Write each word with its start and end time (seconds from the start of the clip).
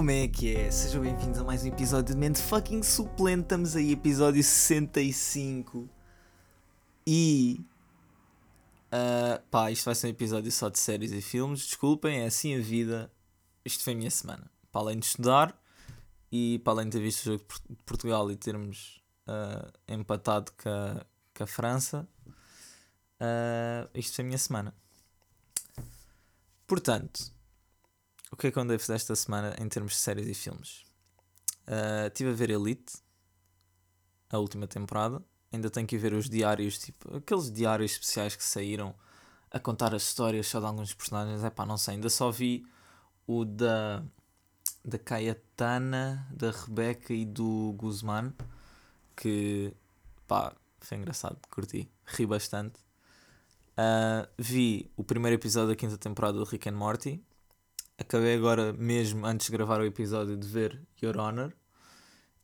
Como 0.00 0.10
é 0.10 0.26
que 0.28 0.56
é? 0.56 0.70
Sejam 0.70 1.02
bem-vindos 1.02 1.38
a 1.38 1.44
mais 1.44 1.62
um 1.62 1.66
episódio 1.66 2.14
de 2.14 2.18
Mente 2.18 2.40
Fucking 2.40 2.82
Suplente. 2.82 3.42
Estamos 3.42 3.76
aí, 3.76 3.92
episódio 3.92 4.42
65. 4.42 5.86
E. 7.06 7.60
Uh, 8.86 9.46
pá, 9.50 9.70
isto 9.70 9.84
vai 9.84 9.94
ser 9.94 10.06
um 10.06 10.10
episódio 10.10 10.50
só 10.50 10.70
de 10.70 10.78
séries 10.78 11.12
e 11.12 11.20
filmes. 11.20 11.66
Desculpem, 11.66 12.20
é 12.20 12.24
assim 12.24 12.56
a 12.56 12.62
vida. 12.62 13.12
Isto 13.62 13.84
foi 13.84 13.92
a 13.92 13.96
minha 13.96 14.10
semana. 14.10 14.50
Para 14.72 14.80
além 14.80 14.98
de 14.98 15.04
estudar 15.04 15.54
e 16.32 16.60
para 16.60 16.72
além 16.72 16.86
de 16.86 16.92
ter 16.92 17.02
visto 17.04 17.20
o 17.20 17.24
jogo 17.32 17.44
de 17.68 17.82
Portugal 17.84 18.30
e 18.30 18.36
termos 18.36 19.02
uh, 19.28 19.70
empatado 19.86 20.50
com 20.52 20.70
a, 20.70 21.04
com 21.36 21.44
a 21.44 21.46
França, 21.46 22.08
uh, 23.20 23.90
isto 23.94 24.16
foi 24.16 24.24
a 24.24 24.26
minha 24.28 24.38
semana. 24.38 24.74
Portanto, 26.66 27.38
o 28.30 28.36
que 28.36 28.46
é 28.46 28.50
que 28.50 28.58
eu 28.58 28.62
andei 28.62 28.76
a 28.76 28.78
fazer 28.78 28.94
esta 28.94 29.14
semana 29.16 29.54
em 29.58 29.68
termos 29.68 29.92
de 29.92 29.98
séries 29.98 30.26
e 30.28 30.34
filmes? 30.34 30.84
Estive 32.06 32.30
a 32.30 32.32
ver 32.32 32.50
Elite, 32.50 32.94
a 34.30 34.38
última 34.38 34.66
temporada. 34.66 35.22
Ainda 35.52 35.68
tenho 35.68 35.86
que 35.86 35.98
ver 35.98 36.12
os 36.12 36.28
diários, 36.28 36.78
tipo, 36.78 37.16
aqueles 37.16 37.50
diários 37.50 37.92
especiais 37.92 38.36
que 38.36 38.44
saíram 38.44 38.94
a 39.50 39.58
contar 39.58 39.94
as 39.94 40.02
histórias 40.02 40.46
só 40.46 40.60
de 40.60 40.66
alguns 40.66 40.94
personagens. 40.94 41.42
É 41.42 41.50
pá, 41.50 41.66
não 41.66 41.76
sei, 41.76 41.94
ainda 41.94 42.08
só 42.08 42.30
vi 42.30 42.64
o 43.26 43.44
da, 43.44 44.02
da 44.84 44.98
Cayetana, 44.98 46.26
da 46.32 46.52
Rebeca 46.52 47.12
e 47.12 47.24
do 47.24 47.72
Guzmán, 47.76 48.32
que 49.16 49.74
pá, 50.26 50.54
foi 50.80 50.98
engraçado, 50.98 51.38
curti, 51.50 51.90
ri 52.06 52.26
bastante. 52.26 52.78
Uh, 53.72 54.28
vi 54.38 54.90
o 54.96 55.02
primeiro 55.02 55.36
episódio 55.36 55.70
da 55.70 55.76
quinta 55.76 55.96
temporada 55.96 56.38
do 56.38 56.44
Rick 56.44 56.68
and 56.68 56.76
Morty, 56.76 57.24
acabei 58.00 58.34
agora 58.34 58.72
mesmo 58.72 59.26
antes 59.26 59.46
de 59.46 59.52
gravar 59.52 59.80
o 59.80 59.84
episódio 59.84 60.36
de 60.36 60.48
ver 60.48 60.80
Your 61.02 61.18
Honor 61.18 61.52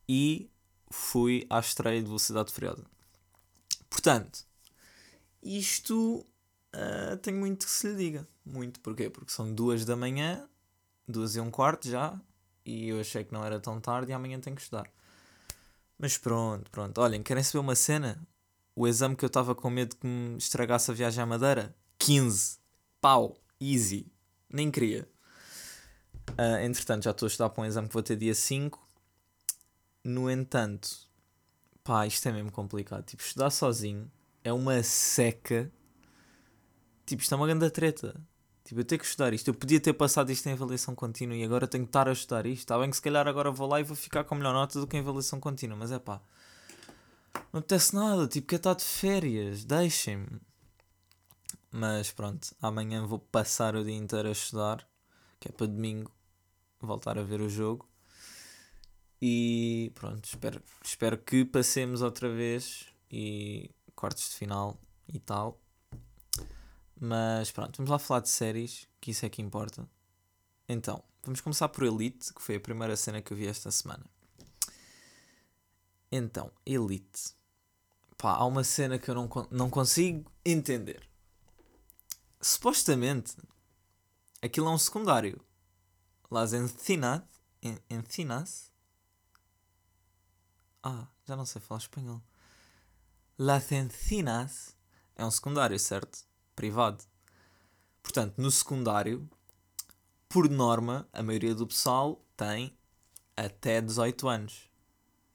e 0.07 0.49
fui 0.91 1.45
à 1.49 1.59
estreia 1.59 1.99
de 1.99 2.05
Velocidade 2.05 2.53
Furiosa. 2.53 2.85
Portanto, 3.89 4.45
isto 5.41 6.25
uh, 6.75 7.17
tenho 7.21 7.39
muito 7.39 7.65
que 7.65 7.71
se 7.71 7.87
lhe 7.89 7.95
diga. 7.95 8.27
Muito, 8.45 8.79
porquê? 8.79 9.09
Porque 9.09 9.31
são 9.31 9.51
duas 9.51 9.83
da 9.83 9.95
manhã, 9.95 10.47
duas 11.07 11.35
e 11.35 11.39
um 11.39 11.49
quarto 11.49 11.89
já, 11.89 12.17
e 12.63 12.89
eu 12.89 13.01
achei 13.01 13.23
que 13.23 13.33
não 13.33 13.43
era 13.43 13.59
tão 13.59 13.81
tarde 13.81 14.11
e 14.11 14.13
amanhã 14.13 14.39
tenho 14.39 14.55
que 14.55 14.61
estudar. 14.61 14.89
Mas 15.97 16.17
pronto, 16.17 16.69
pronto. 16.69 17.01
Olhem, 17.01 17.23
querem 17.23 17.43
saber 17.43 17.59
uma 17.59 17.75
cena? 17.75 18.21
O 18.75 18.87
exame 18.87 19.15
que 19.15 19.25
eu 19.25 19.27
estava 19.27 19.55
com 19.55 19.69
medo 19.71 19.95
que 19.95 20.05
me 20.05 20.37
estragasse 20.37 20.91
a 20.91 20.93
viagem 20.93 21.23
à 21.23 21.25
Madeira? 21.25 21.75
15. 21.97 22.59
Pau. 23.01 23.35
Easy. 23.59 24.11
Nem 24.49 24.69
queria. 24.69 25.09
Uh, 26.37 26.63
entretanto, 26.63 27.03
já 27.03 27.11
estou 27.11 27.25
a 27.25 27.29
estudar 27.29 27.49
para 27.49 27.63
um 27.63 27.65
exame 27.65 27.87
que 27.87 27.93
vou 27.93 28.03
ter 28.03 28.15
dia 28.15 28.35
5. 28.35 28.79
No 30.03 30.29
entanto, 30.29 30.89
pá, 31.83 32.05
isto 32.05 32.27
é 32.27 32.31
mesmo 32.31 32.51
complicado. 32.51 33.03
Tipo, 33.03 33.23
estudar 33.23 33.49
sozinho 33.49 34.11
é 34.43 34.53
uma 34.53 34.83
seca. 34.83 35.71
Tipo, 37.05 37.23
isto 37.23 37.33
é 37.33 37.37
uma 37.37 37.47
grande 37.47 37.69
treta. 37.71 38.15
Tipo, 38.63 38.81
eu 38.81 38.85
tenho 38.85 38.99
que 38.99 39.05
estudar 39.05 39.33
isto. 39.33 39.47
Eu 39.47 39.53
podia 39.53 39.79
ter 39.79 39.93
passado 39.93 40.29
isto 40.29 40.45
em 40.47 40.51
avaliação 40.51 40.93
contínua 40.93 41.35
e 41.35 41.43
agora 41.43 41.67
tenho 41.67 41.85
que 41.85 41.89
estar 41.89 42.07
a 42.07 42.11
estudar 42.11 42.45
isto. 42.45 42.59
Está 42.59 42.77
bem 42.77 42.89
que 42.89 42.97
se 42.97 43.01
calhar 43.01 43.27
agora 43.27 43.49
vou 43.49 43.67
lá 43.67 43.79
e 43.79 43.83
vou 43.83 43.95
ficar 43.95 44.23
com 44.23 44.35
melhor 44.35 44.53
nota 44.53 44.79
do 44.79 44.85
que 44.85 44.95
em 44.95 44.99
avaliação 44.99 45.39
contínua, 45.39 45.75
mas 45.75 45.91
é 45.91 45.97
pá. 45.97 46.21
Não 47.33 47.59
acontece 47.59 47.95
nada, 47.95 48.27
tipo, 48.27 48.47
quer 48.47 48.57
estar 48.57 48.73
de 48.75 48.83
férias, 48.83 49.63
deixem-me. 49.63 50.41
Mas 51.71 52.11
pronto, 52.11 52.53
amanhã 52.61 53.05
vou 53.05 53.19
passar 53.19 53.75
o 53.75 53.83
dia 53.83 53.95
inteiro 53.95 54.27
a 54.27 54.31
estudar, 54.31 54.87
que 55.39 55.47
é 55.47 55.51
para 55.51 55.67
domingo 55.67 56.11
voltar 56.85 57.17
a 57.17 57.23
ver 57.23 57.41
o 57.41 57.49
jogo. 57.49 57.87
E 59.21 59.91
pronto, 59.95 60.25
espero, 60.25 60.61
espero 60.83 61.17
que 61.17 61.43
passemos 61.43 62.01
outra 62.01 62.29
vez 62.29 62.85
e 63.11 63.71
quartos 63.95 64.29
de 64.29 64.35
final 64.35 64.79
e 65.07 65.19
tal. 65.19 65.59
Mas 66.99 67.51
pronto, 67.51 67.77
vamos 67.77 67.89
lá 67.89 67.99
falar 67.99 68.21
de 68.21 68.29
séries, 68.29 68.87
que 68.99 69.11
isso 69.11 69.25
é 69.25 69.29
que 69.29 69.41
importa. 69.41 69.87
Então, 70.67 71.03
vamos 71.23 71.41
começar 71.41 71.69
por 71.69 71.83
Elite, 71.83 72.33
que 72.33 72.41
foi 72.41 72.55
a 72.55 72.59
primeira 72.59 72.95
cena 72.95 73.21
que 73.21 73.31
eu 73.31 73.37
vi 73.37 73.47
esta 73.47 73.71
semana. 73.71 74.05
Então, 76.11 76.51
Elite. 76.65 77.35
Pá, 78.17 78.33
há 78.33 78.45
uma 78.45 78.63
cena 78.63 78.97
que 78.97 79.09
eu 79.09 79.15
não, 79.15 79.29
não 79.51 79.69
consigo 79.69 80.31
entender. 80.43 81.07
Supostamente, 82.41 83.35
aquilo 84.41 84.67
é 84.67 84.71
um 84.71 84.77
secundário 84.77 85.39
las 86.29 86.53
encinas, 86.53 87.23
en, 87.61 87.79
encinas. 87.89 88.71
Ah, 90.83 91.07
já 91.25 91.35
não 91.35 91.45
sei 91.45 91.61
falar 91.61 91.79
espanhol. 91.79 92.21
Las 93.37 93.71
encinas 93.71 94.75
é 95.15 95.25
um 95.25 95.31
secundário, 95.31 95.77
certo? 95.79 96.19
Privado. 96.55 97.03
Portanto, 98.01 98.35
no 98.37 98.49
secundário, 98.49 99.29
por 100.29 100.49
norma, 100.49 101.07
a 101.13 101.21
maioria 101.21 101.53
do 101.53 101.67
pessoal 101.67 102.23
tem 102.35 102.77
até 103.35 103.81
18 103.81 104.27
anos. 104.27 104.69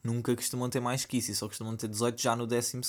Nunca 0.03 0.35
costumam 0.35 0.69
ter 0.69 0.81
mais 0.81 1.05
que 1.05 1.19
isso, 1.19 1.31
e 1.31 1.35
só 1.35 1.47
costumam 1.47 1.77
ter 1.77 1.89
18 1.89 2.21
já 2.21 2.35
no 2.35 2.47
12. 2.47 2.81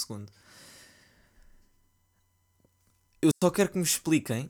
Eu 3.22 3.30
só 3.42 3.52
quero 3.52 3.70
que 3.70 3.78
me 3.78 3.84
expliquem 3.84 4.50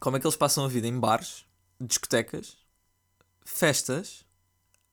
como 0.00 0.16
é 0.16 0.20
que 0.20 0.26
eles 0.26 0.36
passam 0.36 0.64
a 0.64 0.68
vida 0.68 0.88
em 0.88 0.98
bares 0.98 1.46
discotecas, 1.80 2.56
festas, 3.44 4.24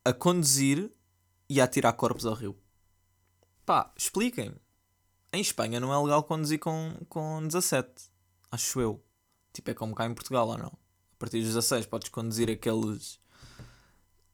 a 0.04 0.14
conduzir 0.14 0.92
e 1.50 1.62
a 1.62 1.68
tirar 1.68 1.94
corpos 1.94 2.26
ao 2.26 2.34
rio. 2.34 2.58
Pá, 3.66 3.92
expliquem-me. 3.96 4.58
Em 5.34 5.42
Espanha 5.42 5.80
não 5.80 5.94
é 5.94 6.04
legal 6.04 6.24
conduzir 6.24 6.60
com, 6.60 6.94
com 7.08 7.46
17. 7.46 7.90
Acho 8.52 8.82
eu. 8.82 9.04
Tipo, 9.54 9.72
é 9.72 9.74
como 9.74 9.96
cá 9.96 10.06
em 10.06 10.14
Portugal 10.14 10.48
ou 10.48 10.58
não? 10.58 10.68
A 10.68 11.16
partir 11.20 11.40
dos 11.40 11.50
16 11.50 11.86
podes 11.86 12.10
conduzir 12.10 12.50
aqueles. 12.50 13.20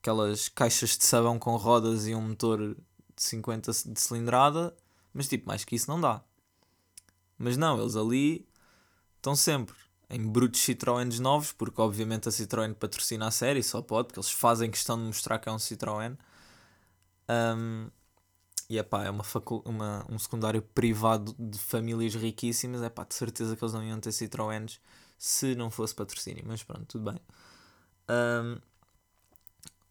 aquelas 0.00 0.48
caixas 0.48 0.96
de 0.96 1.04
sabão 1.04 1.38
com 1.38 1.56
rodas 1.56 2.06
e 2.06 2.14
um 2.14 2.28
motor 2.28 2.74
de 2.74 3.22
50 3.22 3.72
de 3.72 4.00
cilindrada. 4.00 4.76
Mas 5.12 5.28
tipo, 5.28 5.46
mais 5.46 5.64
que 5.64 5.76
isso 5.76 5.90
não 5.90 6.00
dá. 6.00 6.22
Mas 7.36 7.56
não, 7.56 7.80
eles 7.80 7.94
ali 7.94 8.48
estão 9.16 9.36
sempre 9.36 9.76
em 10.10 10.26
brutos 10.26 10.60
Citroëns 10.60 11.18
novos, 11.18 11.52
porque 11.52 11.80
obviamente 11.80 12.28
a 12.28 12.32
Citroën 12.32 12.74
patrocina 12.74 13.26
a 13.28 13.30
série, 13.30 13.62
só 13.62 13.82
pode, 13.82 14.08
porque 14.08 14.20
eles 14.20 14.30
fazem 14.30 14.70
questão 14.70 14.96
de 14.96 15.04
mostrar 15.04 15.38
que 15.38 15.48
é 15.48 15.52
um 15.52 15.56
Citroën. 15.56 16.16
Um, 17.28 17.90
e 18.70 18.78
é 18.78 18.82
pá, 18.82 19.04
é 19.04 19.10
uma, 19.10 19.24
uma, 19.64 20.06
um 20.10 20.18
secundário 20.18 20.62
privado 20.62 21.34
de 21.38 21.58
famílias 21.58 22.14
riquíssimas. 22.14 22.82
É 22.82 22.88
pá, 22.88 23.04
de 23.04 23.14
certeza 23.14 23.56
que 23.56 23.62
eles 23.62 23.74
não 23.74 23.84
iam 23.84 24.00
ter 24.00 24.12
Citroëns 24.12 24.80
se 25.18 25.54
não 25.54 25.70
fosse 25.70 25.94
patrocínio, 25.94 26.44
mas 26.46 26.62
pronto, 26.62 26.86
tudo 26.86 27.10
bem. 27.10 27.20
Um, 28.08 28.58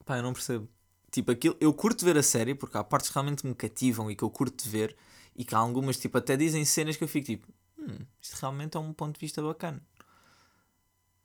pá, 0.05 0.17
eu 0.17 0.23
não 0.23 0.34
percebo. 0.34 0.67
Tipo, 1.11 1.31
aquilo, 1.31 1.55
eu 1.59 1.73
curto 1.73 2.03
ver 2.03 2.17
a 2.17 2.23
série 2.23 2.55
porque 2.55 2.78
há 2.78 2.84
partes 2.84 3.09
que 3.09 3.13
realmente 3.16 3.45
me 3.45 3.55
cativam 3.55 4.09
e 4.11 4.16
que 4.16 4.23
eu 4.23 4.29
curto 4.29 4.67
ver, 4.67 4.95
e 5.35 5.45
que 5.45 5.55
há 5.55 5.59
algumas, 5.59 5.97
tipo, 5.97 6.17
até 6.17 6.35
dizem 6.35 6.66
cenas 6.66 6.97
que 6.97 7.03
eu 7.03 7.07
fico 7.07 7.28
tipo, 7.28 7.47
hum, 7.79 8.05
isto 8.22 8.35
realmente 8.39 8.78
é 8.78 8.79
um 8.79 8.94
ponto 8.94 9.16
de 9.16 9.19
vista 9.19 9.41
bacana 9.41 9.81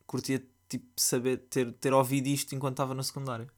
curtia 0.07 0.45
tipo, 0.69 0.87
saber 0.97 1.39
ter, 1.49 1.73
ter 1.75 1.93
ouvido 1.93 2.27
isto 2.29 2.55
enquanto 2.55 2.75
estava 2.75 2.95
no 2.95 3.05
secundário. 3.05 3.51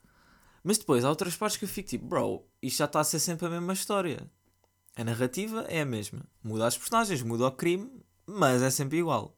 Mas 0.63 0.79
depois 0.79 1.05
há 1.05 1.11
outras 1.11 1.37
partes 1.37 1.59
que 1.59 1.65
eu 1.65 1.69
fico 1.69 1.89
tipo, 1.89 2.07
bro, 2.07 2.45
isto 2.63 2.79
já 2.79 2.87
está 2.87 3.01
a 3.01 3.05
ser 3.05 3.19
sempre 3.19 3.47
a 3.47 3.51
mesma 3.51 3.73
história. 3.73 4.31
A 4.97 5.05
narrativa 5.05 5.63
é 5.69 5.83
a 5.83 5.85
mesma. 5.85 6.23
Muda 6.43 6.67
as 6.67 6.79
personagens, 6.79 7.23
muda 7.23 7.47
o 7.47 7.53
crime, 7.53 7.91
mas 8.27 8.63
é 8.63 8.71
sempre 8.71 8.99
igual. 8.99 9.37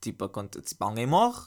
Tipo, 0.00 0.24
acontece, 0.24 0.68
tipo 0.68 0.82
alguém 0.82 1.06
morre, 1.06 1.44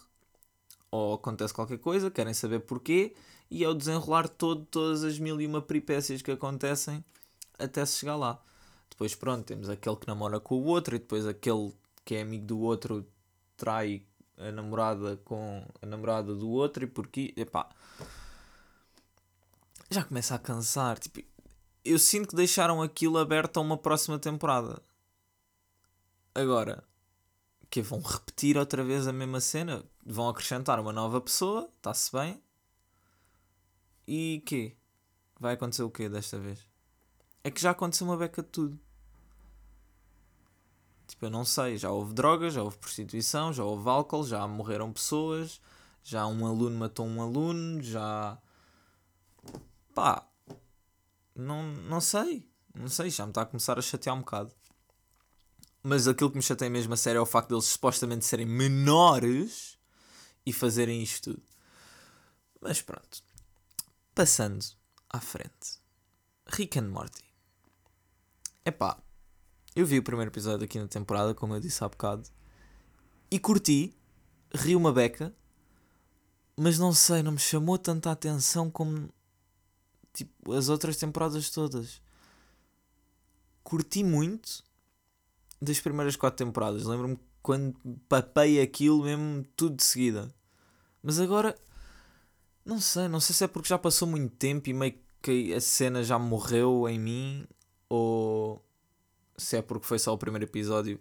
ou 0.92 1.16
acontece 1.16 1.54
qualquer 1.54 1.80
coisa, 1.80 2.12
querem 2.12 2.34
saber 2.34 2.60
porquê, 2.60 3.16
e 3.50 3.64
é 3.64 3.68
o 3.68 3.74
desenrolar 3.74 4.28
todo, 4.28 4.66
todas 4.66 5.04
as 5.04 5.18
mil 5.18 5.42
e 5.42 5.48
uma 5.48 5.62
peripécias 5.62 6.22
que 6.22 6.31
acontecem 6.31 7.04
até 7.58 7.84
se 7.86 7.98
chegar 7.98 8.16
lá. 8.16 8.40
Depois, 8.90 9.16
pronto, 9.16 9.46
temos 9.46 9.69
aquele 9.69 9.96
que 9.96 10.08
namora 10.08 10.40
com 10.40 10.56
o 10.56 10.66
outro, 10.66 10.96
e 10.96 11.00
depois 11.00 11.26
aquele 11.26 11.74
que 12.06 12.16
é 12.16 12.22
amigo 12.22 12.46
do 12.46 12.60
outro 12.60 13.08
trai 13.58 14.06
a 14.38 14.51
namorada 14.51 15.18
com 15.18 15.65
a 15.81 15.85
namorada 15.85 16.33
do 16.35 16.50
outro 16.50 16.83
e 16.83 16.88
porque, 16.88 17.33
epá, 17.38 17.69
já 19.89 20.03
começa 20.03 20.35
a 20.35 20.39
cansar. 20.39 20.97
Tipo, 21.00 21.21
eu 21.85 22.00
sinto 22.00 22.30
que 22.30 22.35
deixaram 22.35 22.81
aquilo 22.81 23.18
aberto 23.18 23.57
a 23.57 23.62
uma 23.62 23.77
próxima 23.77 24.18
temporada. 24.18 24.81
Agora, 26.33 26.83
que 27.69 27.81
vão 27.81 28.01
repetir 28.01 28.57
outra 28.57 28.83
vez 28.83 29.07
a 29.07 29.13
mesma 29.13 29.39
cena, 29.39 29.83
vão 30.06 30.30
acrescentar 30.30 30.80
uma 30.80 30.94
nova 30.94 31.19
pessoa, 31.21 31.69
está-se 31.77 32.12
bem. 32.12 32.41
E 34.07 34.44
que 34.45 34.75
vai 35.39 35.53
acontecer 35.53 35.83
o 35.83 35.89
quê 35.89 36.09
desta 36.09 36.39
vez? 36.39 36.59
É 37.44 37.51
que 37.51 37.62
já 37.62 37.71
aconteceu 37.71 38.07
uma 38.07 38.18
beca 38.18 38.41
de 38.41 38.50
tudo. 38.50 38.80
Tipo, 41.08 41.26
eu 41.26 41.30
não 41.30 41.46
sei, 41.46 41.78
já 41.78 41.92
houve 41.92 42.14
drogas, 42.14 42.54
já 42.54 42.64
houve 42.64 42.78
prostituição, 42.78 43.52
já 43.54 43.64
houve 43.64 43.88
álcool, 43.90 44.24
já 44.26 44.48
morreram 44.48 44.92
pessoas, 44.94 45.60
Já 46.04 46.28
um 46.28 46.46
aluno 46.46 46.78
matou 46.78 47.06
um 47.08 47.22
aluno, 47.22 47.82
já. 47.82 48.38
pá. 49.94 50.28
Não, 51.36 51.64
não 51.64 52.02
sei. 52.02 52.48
Não 52.76 52.88
sei, 52.88 53.10
já 53.10 53.26
me 53.26 53.32
está 53.32 53.42
a 53.44 53.46
começar 53.46 53.78
a 53.78 53.82
chatear 53.82 54.16
um 54.16 54.20
bocado. 54.20 54.54
Mas 55.82 56.08
aquilo 56.08 56.30
que 56.32 56.38
me 56.38 56.44
chateia 56.44 56.70
mesmo 56.72 56.94
a 56.94 56.98
sério 56.98 57.20
é 57.20 57.22
o 57.22 57.26
facto 57.26 57.50
deles 57.50 57.66
supostamente 57.66 58.26
serem 58.26 58.46
menores 58.46 59.78
e 60.46 60.52
fazerem 60.54 61.02
isto 61.02 61.34
tudo. 61.34 61.44
Mas 62.62 62.82
pronto. 62.82 63.22
Passando 64.16 64.66
à 65.10 65.20
frente. 65.20 65.80
Rick 66.48 66.80
and 66.80 66.90
Morty. 66.90 67.24
Epá, 68.66 68.98
eu 69.75 69.86
vi 69.86 70.00
o 70.00 70.04
primeiro 70.04 70.31
episódio 70.31 70.66
aqui 70.66 70.80
na 70.80 70.88
temporada, 70.88 71.34
como 71.34 71.56
eu 71.56 71.60
disse 71.60 71.84
há 71.84 71.90
bocado, 71.90 72.30
e 73.30 73.40
curti, 73.40 73.94
ri 74.54 74.75
uma 74.75 74.92
beca, 74.92 75.34
mas 76.56 76.78
não 76.78 76.94
sei, 76.94 77.24
não 77.24 77.31
me 77.31 77.40
chamou 77.40 77.78
tanta 77.78 78.12
atenção 78.12 78.70
como 78.70 79.10
tipo, 80.14 80.54
as 80.54 80.70
outras 80.70 80.98
temporadas 80.98 81.50
todas. 81.50 82.02
Curti 83.64 84.04
muito 84.04 84.64
das 85.62 85.80
primeiras 85.80 86.16
quatro 86.16 86.46
temporadas. 86.46 86.84
Lembro-me 86.84 87.18
quando 87.42 87.76
papei 88.08 88.62
aquilo 88.62 89.04
mesmo 89.04 89.44
tudo 89.56 89.78
de 89.78 89.84
seguida. 89.84 90.34
Mas 91.02 91.19
agora 91.19 91.56
não 92.66 92.80
sei, 92.80 93.08
não 93.08 93.19
sei 93.19 93.36
se 93.36 93.44
é 93.44 93.48
porque 93.48 93.69
já 93.69 93.78
passou 93.78 94.08
muito 94.08 94.36
tempo 94.36 94.69
e 94.69 94.74
meio 94.74 94.96
que 95.22 95.54
a 95.54 95.62
cena 95.62 96.04
já 96.04 96.19
morreu 96.19 96.88
em 96.88 97.00
mim 97.00 97.48
ou 97.90 98.64
se 99.38 99.57
é 99.57 99.62
porque 99.62 99.85
foi 99.85 100.00
só 100.00 100.13
o 100.13 100.18
primeiro 100.18 100.45
episódio 100.45 101.00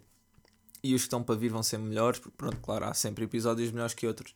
e 0.83 0.93
os 0.93 1.01
que 1.01 1.05
estão 1.05 1.23
para 1.23 1.35
vir 1.35 1.49
vão 1.49 1.63
ser 1.63 1.77
melhores, 1.77 2.19
porque 2.19 2.35
pronto, 2.35 2.57
claro, 2.57 2.85
há 2.85 2.93
sempre 2.93 3.23
episódios 3.23 3.71
melhores 3.71 3.93
que 3.93 4.05
outros. 4.05 4.35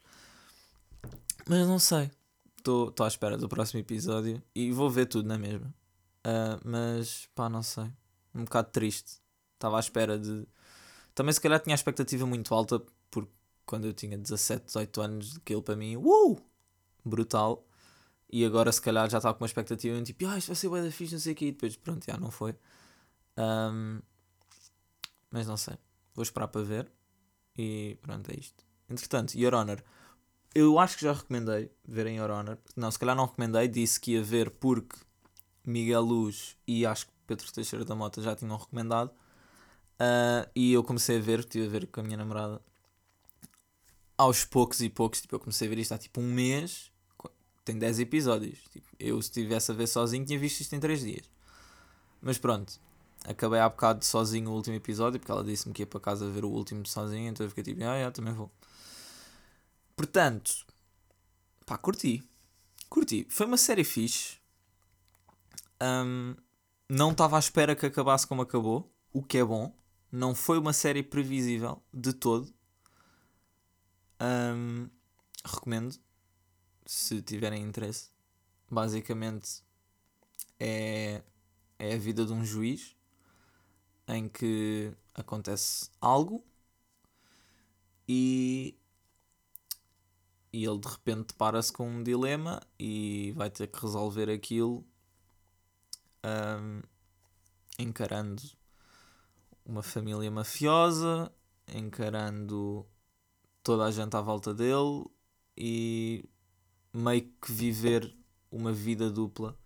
Mas 1.48 1.68
não 1.68 1.80
sei. 1.80 2.10
Estou 2.58 2.94
à 3.00 3.08
espera 3.08 3.38
do 3.38 3.48
próximo 3.48 3.80
episódio 3.80 4.42
e 4.54 4.72
vou 4.72 4.90
ver 4.90 5.06
tudo 5.06 5.28
na 5.28 5.38
mesma. 5.38 5.74
Uh, 6.26 6.60
mas 6.64 7.30
pá, 7.34 7.48
não 7.50 7.64
sei. 7.64 7.90
Um 8.34 8.44
bocado 8.44 8.70
triste. 8.72 9.22
Estava 9.54 9.78
à 9.78 9.80
espera 9.80 10.20
de. 10.20 10.46
Também 11.16 11.34
se 11.34 11.42
calhar 11.42 11.60
tinha 11.60 11.74
a 11.74 11.76
expectativa 11.76 12.26
muito 12.26 12.54
alta, 12.54 12.82
porque 13.10 13.32
quando 13.66 13.86
eu 13.86 13.94
tinha 13.94 14.18
17, 14.18 14.66
18 14.66 15.02
anos, 15.02 15.38
aquilo 15.38 15.62
para 15.62 15.76
mim, 15.76 15.96
uh! 15.98 16.38
Brutal. 17.04 17.66
E 18.30 18.44
agora 18.44 18.72
se 18.72 18.82
calhar 18.82 19.10
já 19.10 19.18
estava 19.18 19.34
com 19.34 19.44
uma 19.44 19.48
expectativa 19.48 20.02
tipo, 20.04 20.28
ah, 20.28 20.38
isto 20.38 20.48
vai 20.48 20.56
ser 20.56 20.70
bem 20.70 20.84
da 20.84 20.92
fixe, 20.92 21.14
não 21.14 21.20
sei 21.22 21.34
o 21.34 21.36
quê. 21.36 21.46
E 21.46 21.52
depois 21.52 21.76
pronto, 21.78 22.06
já 22.06 22.18
não 22.18 22.30
foi. 22.30 22.54
Um, 23.38 24.02
mas 25.32 25.48
não 25.48 25.58
sei. 25.58 25.78
Vou 26.14 26.24
esperar 26.24 26.48
para 26.48 26.64
ver. 26.64 26.92
E 27.58 27.98
pronto, 28.02 28.30
é 28.32 28.36
isto. 28.40 28.66
Entretanto, 28.90 29.36
Your 29.38 29.54
Honor. 29.54 29.84
Eu 30.56 30.80
acho 30.80 30.98
que 30.98 31.04
já 31.04 31.14
recomendei 31.14 31.72
verem 31.88 32.18
Your 32.18 32.32
Honor. 32.32 32.58
Não, 32.76 32.90
se 32.90 32.98
calhar 32.98 33.16
não 33.16 33.26
recomendei. 33.26 33.68
Disse 33.68 34.00
que 34.00 34.14
ia 34.14 34.24
ver 34.24 34.50
porque 34.50 34.96
Miguel 35.64 36.02
Luz 36.02 36.56
e 36.66 36.86
acho 36.86 37.06
que 37.08 37.12
Pedro 37.28 37.52
Teixeira 37.52 37.86
da 37.86 37.94
Mota 37.96 38.22
já 38.22 38.36
tinham 38.36 38.58
recomendado. 38.58 39.12
Uh, 40.00 40.50
e 40.56 40.74
eu 40.74 40.84
comecei 40.84 41.18
a 41.18 41.22
ver, 41.22 41.40
estive 41.40 41.66
a 41.66 41.70
ver 41.70 41.88
com 41.88 42.00
a 42.00 42.04
minha 42.04 42.18
namorada. 42.18 42.62
Aos 44.18 44.46
poucos 44.46 44.82
e 44.82 44.90
poucos, 44.90 45.22
tipo, 45.22 45.36
eu 45.36 45.40
comecei 45.40 45.68
a 45.68 45.70
ver 45.70 45.80
isto 45.80 45.92
há 45.94 45.98
tipo 45.98 46.22
um 46.22 46.32
mês. 46.32 46.92
Tem 47.66 47.78
10 47.78 48.00
episódios. 48.00 48.60
Tipo, 48.72 48.88
eu, 49.00 49.22
se 49.22 49.30
estivesse 49.30 49.72
a 49.72 49.76
ver 49.76 49.88
sozinho, 49.88 50.26
tinha 50.26 50.40
visto 50.40 50.62
isto 50.62 50.74
em 50.74 50.80
3 50.80 51.02
dias. 51.02 51.30
Mas 52.22 52.38
pronto, 52.38 52.80
acabei 53.26 53.60
há 53.60 53.70
bocado 53.70 54.04
sozinho 54.04 54.50
o 54.50 54.54
último 54.54 54.76
episódio, 54.76 55.20
porque 55.20 55.32
ela 55.32 55.44
disse-me 55.44 55.74
que 55.74 55.84
ia 55.84 55.88
para 55.88 56.00
casa 56.00 56.30
ver 56.30 56.46
o 56.46 56.50
último 56.50 56.86
sozinho, 56.86 57.30
então 57.30 57.46
eu 57.46 57.50
fiquei 57.50 57.64
tipo, 57.64 57.84
ah, 57.84 57.98
eu 57.98 58.12
também 58.12 58.34
vou. 58.34 58.52
Portanto, 59.96 60.66
pá, 61.66 61.78
curti. 61.78 62.24
Curti. 62.90 63.26
Foi 63.30 63.46
uma 63.46 63.58
série 63.58 63.84
fixe. 63.84 64.38
Um, 65.82 66.36
não 66.90 67.12
estava 67.12 67.36
à 67.36 67.40
espera 67.40 67.76
que 67.76 67.86
acabasse 67.86 68.26
como 68.26 68.42
acabou, 68.42 68.92
o 69.12 69.22
que 69.24 69.38
é 69.38 69.44
bom. 69.44 69.76
Não 70.12 70.34
foi 70.34 70.58
uma 70.58 70.72
série 70.72 71.04
previsível 71.04 71.82
de 71.94 72.14
todo. 72.14 72.54
Um, 74.22 74.90
recomendo 75.44 75.96
se 76.86 77.22
tiverem 77.22 77.64
interesse. 77.64 78.10
Basicamente 78.70 79.64
é, 80.60 81.22
é 81.78 81.94
a 81.94 81.98
vida 81.98 82.26
de 82.26 82.34
um 82.34 82.44
juiz 82.44 82.97
em 84.08 84.30
que 84.30 84.94
acontece 85.14 85.90
algo 86.00 86.44
e, 88.08 88.78
e 90.54 90.66
ele 90.66 90.80
de 90.80 90.88
repente 90.88 91.34
para-se 91.34 91.74
com 91.74 91.90
um 91.90 92.04
dilema 92.04 92.62
e 92.80 93.34
vai 93.36 93.50
ter 93.50 93.68
que 93.68 93.82
resolver 93.82 94.30
aquilo 94.30 94.86
um, 96.24 96.82
encarando 97.78 98.42
uma 99.66 99.84
família 99.84 100.32
mafiosa, 100.32 101.32
encarando 101.68 102.86
toda 103.62 103.86
a 103.86 103.92
gente 103.92 104.16
à 104.16 104.22
volta 104.22 104.54
dele 104.54 105.06
e 105.58 106.24
meio 106.94 107.30
que 107.42 107.52
viver 107.52 108.16
uma 108.50 108.72
vida 108.72 109.12
dupla 109.12 109.58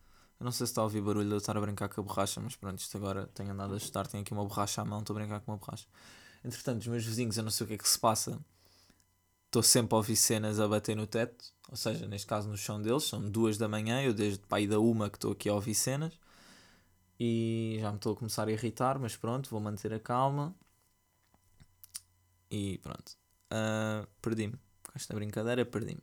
eu 0.41 0.45
não 0.45 0.51
sei 0.51 0.65
se 0.65 0.71
está 0.71 0.81
a 0.81 0.85
ouvir 0.85 1.01
barulho 1.01 1.27
de 1.27 1.33
eu 1.35 1.38
estar 1.38 1.55
a 1.55 1.61
brincar 1.61 1.88
com 1.88 2.01
a 2.01 2.03
borracha, 2.03 2.41
mas 2.41 2.55
pronto, 2.55 2.79
isto 2.79 2.97
agora 2.97 3.27
tenho 3.27 3.51
andado 3.51 3.73
a 3.73 3.75
ajustar, 3.75 4.07
tenho 4.07 4.23
aqui 4.23 4.33
uma 4.33 4.43
borracha 4.43 4.81
à 4.81 4.85
mão, 4.85 4.99
estou 5.01 5.15
a 5.15 5.19
brincar 5.19 5.39
com 5.41 5.51
uma 5.51 5.57
borracha. 5.59 5.85
Entretanto, 6.43 6.81
os 6.81 6.88
meus 6.88 7.05
vizinhos, 7.05 7.38
eu 7.38 7.43
não 7.43 7.51
sei 7.51 7.65
o 7.65 7.67
que 7.67 7.75
é 7.75 7.77
que 7.77 7.88
se 7.88 7.99
passa, 7.99 8.43
estou 9.45 9.61
sempre 9.61 9.93
a 9.93 9.97
ouvir 9.97 10.15
cenas 10.15 10.59
a 10.59 10.67
bater 10.67 10.95
no 10.95 11.05
teto, 11.05 11.45
ou 11.69 11.77
seja, 11.77 12.07
neste 12.07 12.25
caso 12.25 12.49
no 12.49 12.57
chão 12.57 12.81
deles, 12.81 13.03
são 13.03 13.29
duas 13.29 13.55
da 13.55 13.67
manhã, 13.67 14.01
eu 14.01 14.15
desde 14.15 14.39
pai 14.47 14.65
da 14.65 14.79
uma 14.79 15.11
que 15.11 15.17
estou 15.17 15.31
aqui 15.31 15.47
a 15.47 15.53
ouvir 15.53 15.75
cenas, 15.75 16.19
e 17.19 17.77
já 17.79 17.91
me 17.91 17.97
estou 17.97 18.13
a 18.13 18.15
começar 18.15 18.47
a 18.47 18.51
irritar, 18.51 18.97
mas 18.97 19.15
pronto, 19.15 19.47
vou 19.47 19.59
manter 19.59 19.93
a 19.93 19.99
calma. 19.99 20.55
E 22.49 22.79
pronto, 22.79 23.15
uh, 23.53 24.07
perdi-me. 24.21 24.55
Com 24.83 24.91
esta 24.95 25.13
brincadeira, 25.13 25.63
perdi-me. 25.65 26.01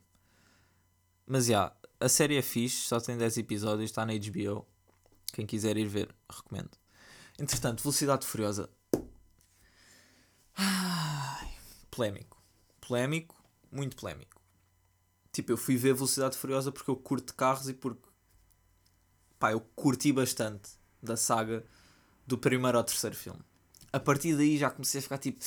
Mas 1.27 1.45
já, 1.45 1.51
yeah, 1.51 1.75
a 1.99 2.07
série 2.07 2.37
é 2.37 2.41
fixe, 2.41 2.87
só 2.87 2.99
tem 2.99 3.17
10 3.17 3.37
episódios, 3.37 3.89
está 3.89 4.05
na 4.05 4.13
HBO. 4.13 4.65
Quem 5.33 5.45
quiser 5.45 5.77
ir 5.77 5.87
ver, 5.87 6.13
recomendo. 6.29 6.71
Entretanto, 7.37 7.83
Velocidade 7.83 8.25
Furiosa. 8.25 8.69
Ai, 10.55 11.53
polémico. 11.91 12.41
Polémico, 12.79 13.35
muito 13.71 13.95
polémico. 13.95 14.41
Tipo, 15.31 15.51
eu 15.51 15.57
fui 15.57 15.77
ver 15.77 15.93
Velocidade 15.93 16.37
Furiosa 16.37 16.71
porque 16.71 16.89
eu 16.89 16.95
curto 16.95 17.35
carros 17.35 17.69
e 17.69 17.73
porque. 17.73 18.07
Pá, 19.37 19.51
eu 19.51 19.61
curti 19.75 20.11
bastante 20.11 20.71
da 21.01 21.15
saga 21.15 21.65
do 22.25 22.37
primeiro 22.37 22.77
ao 22.77 22.83
terceiro 22.83 23.15
filme. 23.15 23.41
A 23.91 23.99
partir 23.99 24.35
daí 24.35 24.57
já 24.57 24.69
comecei 24.69 24.99
a 24.99 25.03
ficar 25.03 25.17
tipo. 25.17 25.39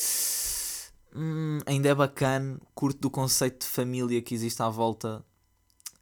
Hum, 1.14 1.58
ainda 1.66 1.90
é 1.90 1.94
bacana, 1.94 2.58
curto 2.74 2.98
do 3.00 3.10
conceito 3.10 3.60
de 3.60 3.66
família 3.66 4.22
que 4.22 4.34
existe 4.34 4.62
à 4.62 4.68
volta 4.68 5.22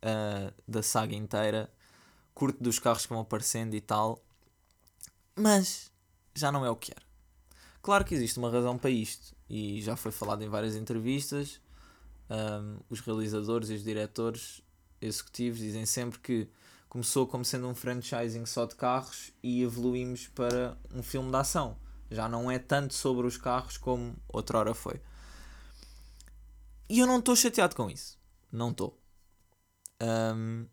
uh, 0.04 0.52
da 0.66 0.82
saga 0.82 1.14
inteira, 1.14 1.70
curto 2.34 2.62
dos 2.62 2.78
carros 2.78 3.04
que 3.04 3.12
vão 3.12 3.20
aparecendo 3.20 3.74
e 3.74 3.80
tal, 3.80 4.22
mas 5.36 5.90
já 6.34 6.50
não 6.52 6.64
é 6.64 6.70
o 6.70 6.76
que 6.76 6.92
era. 6.92 7.02
Claro 7.82 8.04
que 8.04 8.14
existe 8.14 8.38
uma 8.38 8.50
razão 8.50 8.76
para 8.76 8.90
isto, 8.90 9.34
e 9.48 9.80
já 9.82 9.96
foi 9.96 10.12
falado 10.12 10.42
em 10.42 10.48
várias 10.48 10.76
entrevistas. 10.76 11.60
Um, 12.28 12.78
os 12.88 13.00
realizadores 13.00 13.70
e 13.70 13.74
os 13.74 13.82
diretores 13.82 14.62
executivos 15.00 15.58
dizem 15.58 15.84
sempre 15.84 16.18
que 16.20 16.48
começou 16.88 17.26
como 17.26 17.44
sendo 17.44 17.66
um 17.68 17.74
franchising 17.74 18.46
só 18.46 18.66
de 18.66 18.74
carros 18.74 19.32
e 19.42 19.62
evoluímos 19.62 20.28
para 20.28 20.76
um 20.94 21.02
filme 21.02 21.30
de 21.30 21.36
ação. 21.36 21.76
Já 22.10 22.28
não 22.28 22.50
é 22.50 22.58
tanto 22.58 22.94
sobre 22.94 23.26
os 23.26 23.36
carros 23.36 23.76
como 23.76 24.14
outrora 24.28 24.74
foi. 24.74 25.00
E 26.88 26.98
eu 26.98 27.06
não 27.06 27.20
estou 27.20 27.34
chateado 27.34 27.74
com 27.74 27.88
isso. 27.88 28.18
Não 28.52 28.70
estou. 28.70 28.99
Um, 30.02 30.66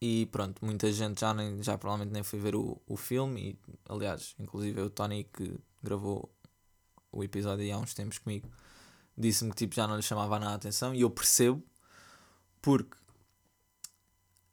e 0.00 0.26
pronto, 0.26 0.64
muita 0.64 0.92
gente 0.92 1.20
já, 1.20 1.32
nem, 1.32 1.62
já 1.62 1.78
provavelmente 1.78 2.12
nem 2.12 2.22
foi 2.22 2.38
ver 2.38 2.54
o, 2.54 2.80
o 2.86 2.96
filme. 2.96 3.50
E, 3.50 3.58
aliás, 3.88 4.34
inclusive 4.38 4.80
o 4.80 4.90
Tony 4.90 5.24
que 5.24 5.58
gravou 5.82 6.30
o 7.12 7.24
episódio 7.24 7.74
há 7.74 7.78
uns 7.78 7.94
tempos 7.94 8.18
comigo 8.18 8.48
disse-me 9.16 9.50
que 9.50 9.56
tipo, 9.56 9.74
já 9.74 9.86
não 9.86 9.96
lhe 9.96 10.02
chamava 10.02 10.38
nada 10.38 10.52
a 10.52 10.56
atenção. 10.56 10.94
E 10.94 11.00
eu 11.00 11.10
percebo, 11.10 11.62
porque 12.60 12.96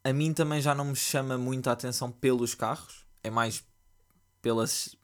a 0.02 0.12
mim 0.12 0.32
também 0.32 0.60
já 0.60 0.74
não 0.74 0.86
me 0.86 0.96
chama 0.96 1.36
muito 1.36 1.68
a 1.68 1.72
atenção 1.72 2.10
pelos 2.10 2.54
carros, 2.54 3.04
é 3.22 3.30
mais 3.30 3.64
pelas, 4.40 4.96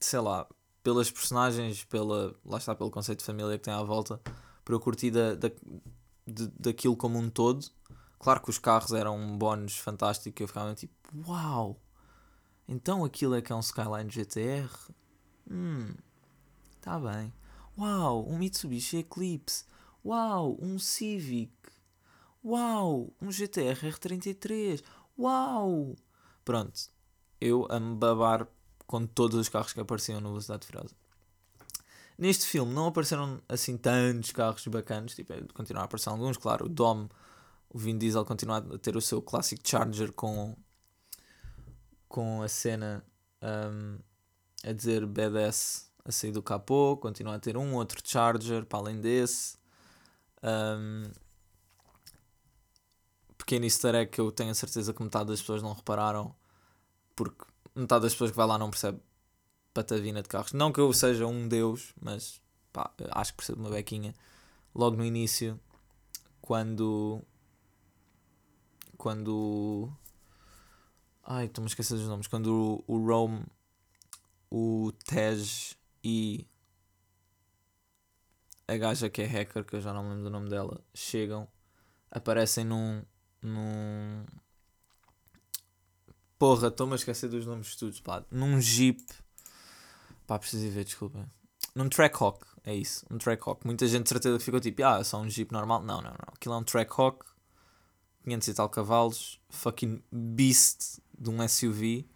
sei 0.00 0.20
lá, 0.20 0.46
pelas 0.82 1.10
personagens, 1.10 1.84
pela, 1.84 2.34
lá 2.44 2.58
está, 2.58 2.74
pelo 2.74 2.90
conceito 2.90 3.20
de 3.20 3.24
família 3.24 3.58
que 3.58 3.64
tem 3.64 3.74
à 3.74 3.82
volta, 3.82 4.20
por 4.64 4.72
eu 4.72 4.80
curtir 4.80 5.10
da, 5.10 5.34
da, 5.34 5.50
de, 6.26 6.48
daquilo 6.58 6.96
como 6.96 7.18
um 7.18 7.30
todo. 7.30 7.66
Claro 8.18 8.42
que 8.42 8.50
os 8.50 8.58
carros 8.58 8.92
eram 8.92 9.16
um 9.16 9.36
bónus 9.36 9.76
fantástico. 9.76 10.42
Eu 10.42 10.48
ficava 10.48 10.74
tipo, 10.74 10.94
uau! 11.26 11.80
Então 12.68 13.04
aquilo 13.04 13.34
é 13.34 13.42
que 13.42 13.52
é 13.52 13.54
um 13.54 13.60
Skyline 13.60 14.10
GTR? 14.10 14.70
Hum, 15.50 15.94
tá 16.80 16.98
bem. 16.98 17.32
Uau, 17.78 18.28
um 18.28 18.38
Mitsubishi 18.38 18.98
Eclipse. 18.98 19.64
Uau, 20.04 20.56
um 20.60 20.78
Civic. 20.78 21.52
Uau, 22.44 23.12
um 23.20 23.30
GTR 23.30 23.92
R33. 23.92 24.82
Uau! 25.18 25.96
Pronto, 26.44 26.90
eu 27.40 27.66
a 27.70 27.78
me 27.78 27.94
babar 27.96 28.46
com 28.86 29.06
todos 29.06 29.36
os 29.36 29.48
carros 29.48 29.72
que 29.72 29.80
apareciam 29.80 30.20
no 30.20 30.30
Velocidade 30.30 30.66
Furiosa. 30.66 30.94
Neste 32.18 32.46
filme 32.46 32.72
não 32.72 32.86
apareceram 32.86 33.42
assim 33.48 33.76
tantos 33.76 34.32
carros 34.32 34.66
bacanas, 34.68 35.14
tipo, 35.14 35.34
continuaram 35.52 35.84
a 35.84 35.86
aparecer 35.86 36.08
alguns, 36.08 36.38
claro, 36.38 36.64
o 36.64 36.68
Dom, 36.68 37.08
o 37.68 37.78
Vin 37.78 37.98
Diesel 37.98 38.24
continua 38.24 38.58
a 38.58 38.78
ter 38.78 38.96
o 38.96 39.00
seu 39.02 39.20
clássico 39.20 39.60
Charger 39.68 40.12
com, 40.12 40.56
com 42.08 42.42
a 42.42 42.48
cena 42.48 43.04
um, 43.42 43.98
a 44.64 44.72
dizer 44.72 45.04
BDS 45.04 45.90
a 46.04 46.12
sair 46.12 46.32
do 46.32 46.42
capô, 46.42 46.96
continua 46.96 47.34
a 47.34 47.38
ter 47.38 47.56
um 47.56 47.74
outro 47.74 48.00
Charger 48.02 48.64
para 48.64 48.78
além 48.78 49.00
desse. 49.00 49.58
Um, 50.42 51.10
pequeno 53.36 53.64
easter 53.64 53.94
egg 53.94 54.10
que 54.10 54.20
eu 54.20 54.32
tenho 54.32 54.50
a 54.50 54.54
certeza 54.54 54.92
que 54.92 55.02
metade 55.02 55.28
das 55.28 55.40
pessoas 55.40 55.62
não 55.62 55.72
repararam, 55.72 56.34
porque 57.14 57.44
metade 57.74 58.02
das 58.02 58.12
pessoas 58.12 58.30
que 58.30 58.36
vai 58.36 58.46
lá 58.46 58.56
não 58.56 58.70
percebe 58.70 59.00
patavina 59.76 60.22
de 60.22 60.28
carros. 60.28 60.52
Não 60.54 60.72
que 60.72 60.80
eu 60.80 60.92
seja 60.92 61.26
um 61.26 61.46
deus, 61.46 61.92
mas 62.00 62.40
pá, 62.72 62.90
acho 63.10 63.32
que 63.32 63.36
percebo 63.36 63.60
uma 63.60 63.70
bequinha. 63.70 64.14
Logo 64.74 64.96
no 64.96 65.04
início, 65.04 65.60
quando. 66.40 67.22
Quando. 68.96 69.92
Ai, 71.22 71.46
estou-me 71.46 71.66
a 71.66 71.70
esquecer 71.70 71.96
dos 71.96 72.08
nomes. 72.08 72.26
Quando 72.26 72.84
o, 72.88 72.94
o 72.94 73.06
Rome, 73.06 73.44
o 74.50 74.92
Tej 75.04 75.76
e 76.02 76.46
a 78.66 78.76
gaja 78.76 79.10
que 79.10 79.22
é 79.22 79.26
hacker, 79.26 79.64
que 79.64 79.76
eu 79.76 79.80
já 79.80 79.92
não 79.92 80.02
me 80.02 80.10
lembro 80.10 80.24
do 80.24 80.30
nome 80.30 80.48
dela, 80.48 80.80
chegam, 80.94 81.46
aparecem 82.10 82.64
num. 82.64 83.02
num 83.42 84.24
Porra, 86.38 86.68
estou-me 86.68 86.92
a 86.94 86.96
esquecer 86.96 87.28
dos 87.28 87.44
nomes 87.44 87.68
de 87.68 87.78
todos, 87.78 88.00
pá. 88.00 88.24
Num 88.30 88.60
Jeep. 88.60 89.02
Pá, 90.26 90.38
preciso 90.38 90.68
ver, 90.70 90.84
desculpa. 90.84 91.28
Num 91.74 91.88
Trackhawk, 91.88 92.44
é 92.64 92.74
isso. 92.74 93.04
Um 93.10 93.18
Trackhawk. 93.18 93.64
Muita 93.66 93.86
gente 93.86 94.04
de 94.04 94.08
certeza 94.08 94.40
ficou 94.40 94.58
tipo, 94.60 94.82
ah, 94.84 94.98
é 95.00 95.04
só 95.04 95.20
um 95.20 95.28
Jeep 95.28 95.52
normal. 95.52 95.82
Não, 95.82 96.00
não, 96.00 96.10
não. 96.10 96.34
Aquilo 96.34 96.54
é 96.54 96.58
um 96.58 96.64
Trackhawk. 96.64 97.24
500 98.24 98.48
e 98.48 98.54
tal 98.54 98.68
cavalos. 98.68 99.40
Fucking 99.50 100.02
beast 100.10 100.98
de 101.18 101.30
um 101.30 101.46
SUV. 101.46 102.08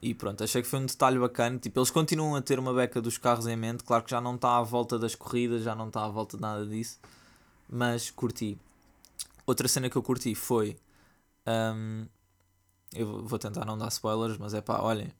E 0.00 0.14
pronto, 0.14 0.44
achei 0.44 0.62
que 0.62 0.68
foi 0.68 0.78
um 0.80 0.86
detalhe 0.86 1.18
bacana. 1.18 1.58
Tipo, 1.58 1.78
eles 1.80 1.90
continuam 1.90 2.36
a 2.36 2.42
ter 2.42 2.58
uma 2.58 2.72
beca 2.72 3.00
dos 3.00 3.18
carros 3.18 3.46
em 3.46 3.56
mente. 3.56 3.84
Claro 3.84 4.04
que 4.04 4.10
já 4.10 4.20
não 4.20 4.34
está 4.34 4.56
à 4.56 4.62
volta 4.62 4.98
das 4.98 5.14
corridas, 5.14 5.62
já 5.62 5.74
não 5.74 5.88
está 5.88 6.04
à 6.04 6.08
volta 6.08 6.36
de 6.36 6.42
nada 6.42 6.66
disso. 6.66 6.98
Mas 7.68 8.10
curti. 8.10 8.58
Outra 9.46 9.68
cena 9.68 9.90
que 9.90 9.96
eu 9.96 10.02
curti 10.02 10.34
foi. 10.34 10.76
Um, 11.46 12.06
eu 12.94 13.24
vou 13.24 13.38
tentar 13.38 13.64
não 13.64 13.76
dar 13.76 13.88
spoilers, 13.88 14.38
mas 14.38 14.54
é 14.54 14.60
pá, 14.60 14.80
olhem. 14.80 15.12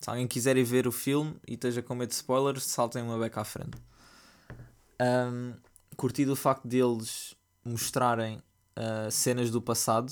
Se 0.00 0.08
alguém 0.08 0.26
quiser 0.26 0.56
ir 0.56 0.64
ver 0.64 0.86
o 0.86 0.92
filme 0.92 1.36
e 1.46 1.54
esteja 1.54 1.82
com 1.82 1.94
medo 1.94 2.08
de 2.08 2.14
spoilers, 2.14 2.64
saltem 2.64 3.02
uma 3.02 3.18
beca 3.18 3.42
à 3.42 3.44
frente. 3.44 3.76
Um, 5.00 5.54
curti 5.96 6.24
do 6.24 6.34
facto 6.34 6.66
deles 6.66 7.34
mostrarem 7.64 8.38
uh, 8.38 9.10
cenas 9.10 9.50
do 9.50 9.60
passado. 9.60 10.10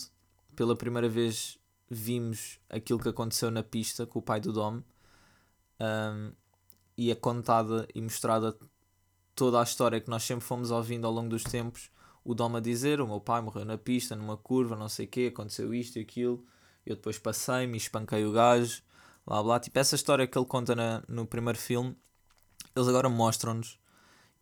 Pela 0.55 0.77
primeira 0.77 1.09
vez 1.09 1.59
vimos 1.91 2.59
aquilo 2.69 2.99
que 2.99 3.09
aconteceu 3.09 3.51
na 3.51 3.63
pista 3.63 4.07
com 4.07 4.19
o 4.19 4.23
pai 4.23 4.41
do 4.41 4.53
Dom. 4.53 4.83
Um, 5.81 6.33
e 6.97 7.11
é 7.11 7.15
contada 7.15 7.87
e 7.95 8.03
mostrada 8.03 8.59
toda 9.35 9.61
a 9.61 9.63
história 9.63 10.01
que 10.01 10.11
nós 10.11 10.23
sempre 10.23 10.45
fomos 10.45 10.71
ouvindo 10.71 11.07
ao 11.07 11.13
longo 11.13 11.31
dos 11.31 11.45
tempos. 11.45 11.91
O 12.23 12.35
Dom 12.35 12.57
a 12.57 12.61
dizer: 12.61 13.01
O 13.01 13.07
meu 13.07 13.21
pai 13.21 13.41
morreu 13.41 13.65
na 13.65 13.79
pista, 13.79 14.15
numa 14.15 14.37
curva, 14.37 14.77
não 14.77 14.89
sei 14.89 15.07
o 15.07 15.09
quê, 15.09 15.31
aconteceu 15.33 15.73
isto 15.73 15.99
e 15.99 16.03
aquilo 16.03 16.45
eu 16.89 16.97
depois 16.97 17.19
passei-me 17.19 17.75
e 17.75 17.77
espanquei 17.77 18.25
o 18.25 18.33
gajo, 18.33 18.83
blá 19.29 19.43
blá. 19.43 19.61
Tipo, 19.61 19.79
essa 19.79 19.95
história 19.95 20.27
que 20.27 20.37
ele 20.39 20.47
conta 20.47 20.75
na, 20.75 21.03
no 21.07 21.27
primeiro 21.27 21.59
filme, 21.59 21.97
eles 22.75 22.89
agora 22.89 23.09
mostram-nos 23.09 23.79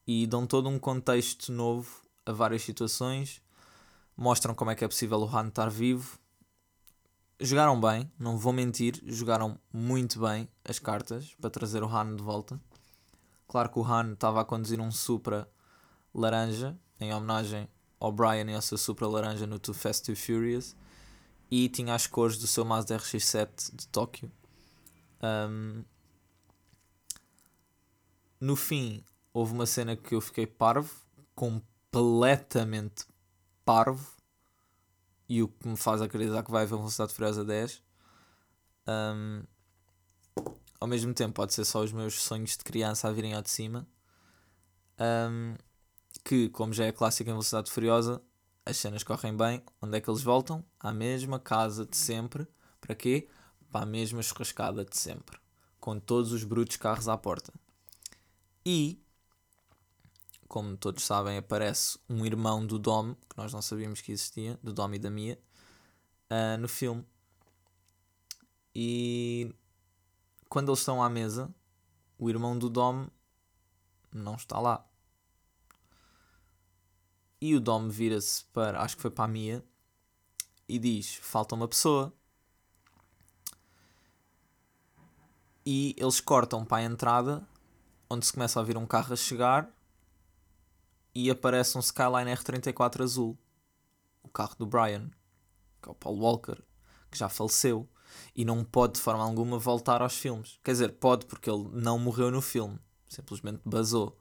e 0.06 0.26
dão 0.26 0.46
todo 0.46 0.68
um 0.68 0.78
contexto 0.78 1.52
novo 1.52 1.90
a 2.24 2.32
várias 2.32 2.62
situações. 2.62 3.42
Mostram 4.16 4.54
como 4.54 4.70
é 4.70 4.74
que 4.74 4.84
é 4.84 4.88
possível 4.88 5.18
o 5.18 5.36
Han 5.36 5.48
estar 5.48 5.68
vivo. 5.68 6.18
Jogaram 7.38 7.78
bem, 7.78 8.10
não 8.18 8.38
vou 8.38 8.52
mentir, 8.52 9.02
jogaram 9.04 9.58
muito 9.70 10.20
bem 10.20 10.48
as 10.64 10.78
cartas 10.78 11.34
para 11.38 11.50
trazer 11.50 11.82
o 11.82 11.88
Han 11.88 12.16
de 12.16 12.22
volta. 12.22 12.58
Claro 13.46 13.68
que 13.68 13.78
o 13.78 13.84
Han 13.84 14.14
estava 14.14 14.40
a 14.40 14.44
conduzir 14.44 14.80
um 14.80 14.90
Supra 14.90 15.46
laranja, 16.14 16.78
em 16.98 17.12
homenagem 17.12 17.68
ao 18.00 18.10
Brian 18.10 18.50
e 18.50 18.54
ao 18.54 18.62
seu 18.62 18.78
Supra 18.78 19.06
laranja 19.06 19.46
no 19.46 19.58
Too 19.58 19.74
Fast 19.74 20.06
Too 20.06 20.16
Furious 20.16 20.74
e 21.50 21.68
tinha 21.68 21.94
as 21.94 22.06
cores 22.06 22.38
do 22.38 22.46
seu 22.46 22.64
Mazda 22.64 22.96
RX-7 22.96 23.74
de 23.74 23.86
Tóquio. 23.88 24.30
Um, 25.26 25.84
no 28.40 28.54
fim, 28.54 29.02
houve 29.32 29.52
uma 29.52 29.66
cena 29.66 29.96
que 29.96 30.14
eu 30.14 30.20
fiquei 30.20 30.46
parvo, 30.46 30.94
completamente 31.34 33.06
parvo, 33.64 34.16
e 35.28 35.42
o 35.42 35.48
que 35.48 35.68
me 35.68 35.76
faz 35.76 36.00
acreditar 36.00 36.42
que 36.42 36.50
vai 36.50 36.62
haver 36.62 36.76
velocidade 36.76 37.12
furiosa 37.12 37.44
10. 37.44 37.82
Um, 38.86 39.42
ao 40.78 40.86
mesmo 40.86 41.12
tempo, 41.12 41.34
pode 41.34 41.54
ser 41.54 41.64
só 41.64 41.82
os 41.82 41.92
meus 41.92 42.22
sonhos 42.22 42.56
de 42.56 42.64
criança 42.64 43.08
a 43.08 43.12
virem 43.12 43.34
ao 43.34 43.42
de 43.42 43.50
cima. 43.50 43.86
Um, 45.00 45.56
que, 46.24 46.48
como 46.50 46.72
já 46.72 46.84
é 46.84 46.92
clássico 46.92 47.28
em 47.28 47.32
velocidade 47.32 47.70
furiosa, 47.70 48.22
as 48.64 48.76
cenas 48.76 49.02
correm 49.02 49.36
bem, 49.36 49.62
onde 49.80 49.96
é 49.96 50.00
que 50.00 50.08
eles 50.08 50.22
voltam? 50.22 50.64
À 50.78 50.92
mesma 50.92 51.38
casa 51.40 51.86
de 51.86 51.96
sempre. 51.96 52.46
Para 52.80 52.94
quê? 52.94 53.28
Para 53.76 53.82
a 53.82 53.86
mesma 53.86 54.22
churrascada 54.22 54.86
de 54.86 54.96
sempre. 54.96 55.38
Com 55.78 56.00
todos 56.00 56.32
os 56.32 56.44
brutos 56.44 56.76
carros 56.76 57.08
à 57.08 57.18
porta. 57.18 57.52
E, 58.64 58.98
como 60.48 60.78
todos 60.78 61.04
sabem, 61.04 61.36
aparece 61.36 61.98
um 62.08 62.24
irmão 62.24 62.66
do 62.66 62.78
Dom, 62.78 63.14
que 63.14 63.36
nós 63.36 63.52
não 63.52 63.60
sabíamos 63.60 64.00
que 64.00 64.12
existia, 64.12 64.58
do 64.62 64.72
Dom 64.72 64.94
e 64.94 64.98
da 64.98 65.10
Mia, 65.10 65.38
uh, 66.30 66.58
no 66.58 66.66
filme. 66.66 67.06
E 68.74 69.54
quando 70.48 70.70
eles 70.70 70.78
estão 70.78 71.02
à 71.02 71.10
mesa, 71.10 71.54
o 72.18 72.30
irmão 72.30 72.58
do 72.58 72.70
Dom 72.70 73.06
não 74.10 74.36
está 74.36 74.58
lá. 74.58 74.88
E 77.42 77.54
o 77.54 77.60
Dom 77.60 77.90
vira-se 77.90 78.42
para, 78.54 78.80
acho 78.80 78.96
que 78.96 79.02
foi 79.02 79.10
para 79.10 79.26
a 79.26 79.28
Mia, 79.28 79.62
e 80.66 80.78
diz: 80.78 81.16
Falta 81.16 81.54
uma 81.54 81.68
pessoa. 81.68 82.10
E 85.66 85.96
eles 85.98 86.20
cortam 86.20 86.64
para 86.64 86.78
a 86.78 86.84
entrada, 86.84 87.46
onde 88.08 88.24
se 88.24 88.32
começa 88.32 88.58
a 88.58 88.62
ouvir 88.62 88.76
um 88.76 88.86
carro 88.86 89.12
a 89.12 89.16
chegar, 89.16 89.68
e 91.12 91.28
aparece 91.28 91.76
um 91.76 91.80
Skyline 91.80 92.30
R34 92.30 93.02
azul. 93.02 93.36
O 94.22 94.28
carro 94.28 94.54
do 94.56 94.66
Brian, 94.66 95.10
que 95.82 95.88
é 95.88 95.92
o 95.92 95.94
Paul 95.94 96.18
Walker, 96.18 96.62
que 97.10 97.18
já 97.18 97.28
faleceu. 97.28 97.88
E 98.34 98.44
não 98.44 98.62
pode 98.62 98.94
de 98.94 99.00
forma 99.00 99.24
alguma 99.24 99.58
voltar 99.58 100.00
aos 100.00 100.16
filmes. 100.16 100.60
Quer 100.62 100.72
dizer, 100.72 100.92
pode 100.92 101.26
porque 101.26 101.50
ele 101.50 101.68
não 101.72 101.98
morreu 101.98 102.30
no 102.30 102.40
filme. 102.40 102.78
Simplesmente 103.08 103.60
basou 103.64 104.16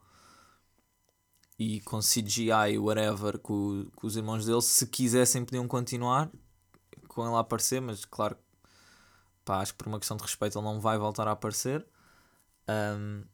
e 1.58 1.80
com 1.80 2.00
CGI, 2.00 2.78
whatever, 2.78 3.38
com, 3.38 3.86
com 3.96 4.06
os 4.06 4.16
irmãos 4.16 4.44
dele, 4.44 4.60
se 4.60 4.86
quisessem 4.86 5.44
podiam 5.44 5.66
continuar 5.66 6.30
com 7.08 7.26
ele 7.26 7.34
a 7.34 7.40
aparecer, 7.40 7.80
mas 7.80 8.04
claro, 8.04 8.36
pá, 9.46 9.60
acho 9.60 9.72
que 9.72 9.78
por 9.78 9.86
uma 9.88 9.98
questão 9.98 10.16
de 10.16 10.24
respeito 10.24 10.58
ele 10.58 10.66
não 10.66 10.80
vai 10.80 10.98
voltar 10.98 11.26
a 11.28 11.32
aparecer. 11.32 11.86
Um, 12.68 13.24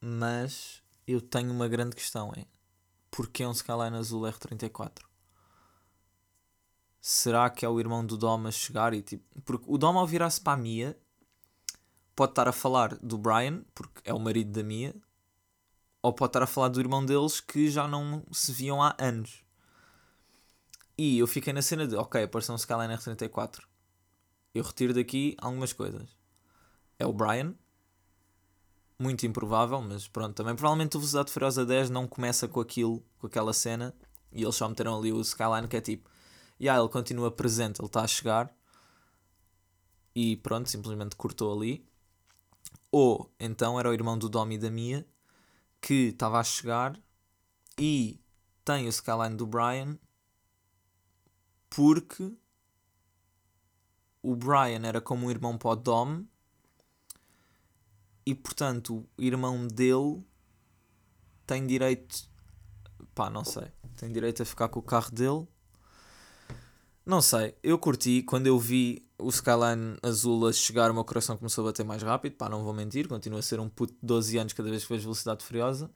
mas 0.00 0.82
eu 1.06 1.20
tenho 1.20 1.52
uma 1.52 1.68
grande 1.68 1.94
questão, 1.94 2.32
é 2.34 2.46
porquê 3.10 3.46
um 3.46 3.52
Skyline 3.52 3.96
Azul 3.96 4.22
R34? 4.22 5.04
Será 7.00 7.48
que 7.50 7.64
é 7.64 7.68
o 7.68 7.78
irmão 7.78 8.04
do 8.04 8.16
Dom 8.16 8.46
a 8.46 8.50
chegar 8.50 8.92
e 8.94 9.02
tipo. 9.02 9.24
Porque 9.42 9.64
o 9.68 9.78
Dom 9.78 9.98
ao 9.98 10.06
virar-se 10.06 10.40
para 10.40 10.54
a 10.54 10.56
Mia 10.56 10.98
pode 12.16 12.32
estar 12.32 12.48
a 12.48 12.52
falar 12.52 12.96
do 12.96 13.16
Brian, 13.16 13.62
porque 13.74 14.02
é 14.04 14.12
o 14.12 14.18
marido 14.18 14.52
da 14.52 14.62
Mia, 14.62 14.94
ou 16.02 16.12
pode 16.12 16.30
estar 16.30 16.42
a 16.42 16.46
falar 16.46 16.68
do 16.68 16.80
irmão 16.80 17.04
deles 17.04 17.40
que 17.40 17.70
já 17.70 17.88
não 17.88 18.24
se 18.32 18.52
viam 18.52 18.82
há 18.82 18.94
anos. 18.98 19.42
E 20.98 21.18
eu 21.18 21.26
fiquei 21.26 21.52
na 21.52 21.62
cena 21.62 21.86
de, 21.86 21.96
ok, 21.96 22.22
apareceu 22.22 22.54
um 22.54 22.56
Skyline 22.56 22.94
R34. 22.94 23.69
Eu 24.54 24.64
retiro 24.64 24.92
daqui 24.92 25.36
algumas 25.40 25.72
coisas. 25.72 26.08
É 26.98 27.06
o 27.06 27.12
Brian. 27.12 27.54
Muito 28.98 29.24
improvável, 29.26 29.80
mas 29.80 30.06
pronto. 30.08 30.34
Também 30.34 30.54
provavelmente 30.54 30.96
o 30.96 31.00
Velocidade 31.00 31.32
Furiosa 31.32 31.64
10 31.64 31.90
não 31.90 32.06
começa 32.06 32.46
com 32.46 32.60
aquilo, 32.60 33.02
com 33.18 33.26
aquela 33.26 33.52
cena. 33.52 33.94
E 34.32 34.42
eles 34.42 34.54
só 34.54 34.68
meteram 34.68 34.98
ali 34.98 35.12
o 35.12 35.20
Skyline 35.20 35.68
que 35.68 35.76
é 35.76 35.80
tipo... 35.80 36.10
E 36.58 36.64
yeah, 36.64 36.80
ele 36.80 36.92
continua 36.92 37.30
presente, 37.30 37.80
ele 37.80 37.86
está 37.86 38.02
a 38.02 38.06
chegar. 38.06 38.54
E 40.14 40.36
pronto, 40.36 40.68
simplesmente 40.68 41.16
cortou 41.16 41.56
ali. 41.56 41.88
Ou 42.90 43.32
então 43.38 43.78
era 43.78 43.88
o 43.88 43.94
irmão 43.94 44.18
do 44.18 44.28
Dom 44.28 44.50
e 44.50 44.58
da 44.58 44.70
Mia 44.70 45.06
que 45.80 46.08
estava 46.08 46.38
a 46.38 46.44
chegar 46.44 47.00
E 47.78 48.20
tem 48.64 48.86
o 48.86 48.88
skyline 48.88 49.36
do 49.36 49.46
Brian 49.46 49.98
porque 51.70 52.36
o 54.22 54.36
Brian 54.36 54.82
era 54.84 55.00
como 55.00 55.26
um 55.26 55.30
irmão 55.30 55.56
para 55.56 55.70
o 55.70 55.76
Dom 55.76 56.24
e 58.26 58.34
portanto 58.34 59.06
o 59.16 59.22
irmão 59.22 59.66
dele 59.66 60.22
tem 61.46 61.66
direito 61.66 62.30
pá, 63.14 63.28
não 63.28 63.44
sei, 63.44 63.68
tem 63.96 64.10
direito 64.10 64.42
a 64.42 64.46
ficar 64.46 64.68
com 64.68 64.80
o 64.80 64.82
carro 64.82 65.10
dele. 65.10 65.46
Não 67.04 67.20
sei, 67.20 67.54
eu 67.62 67.78
curti 67.78 68.22
quando 68.22 68.46
eu 68.46 68.58
vi 68.58 69.06
o 69.18 69.28
Skyline 69.28 69.96
azul 70.02 70.46
a 70.46 70.52
chegar, 70.52 70.90
o 70.90 70.94
meu 70.94 71.04
coração 71.04 71.36
começou 71.36 71.64
a 71.64 71.68
bater 71.68 71.84
mais 71.84 72.02
rápido. 72.02 72.36
Pá, 72.36 72.48
não 72.48 72.62
vou 72.62 72.72
mentir, 72.72 73.08
continua 73.08 73.40
a 73.40 73.42
ser 73.42 73.60
um 73.60 73.68
puto 73.68 73.92
de 73.94 73.98
12 74.02 74.38
anos 74.38 74.52
cada 74.52 74.70
vez 74.70 74.84
que 74.84 74.92
vejo 74.92 75.02
Velocidade 75.02 75.44
Furiosa. 75.44 75.90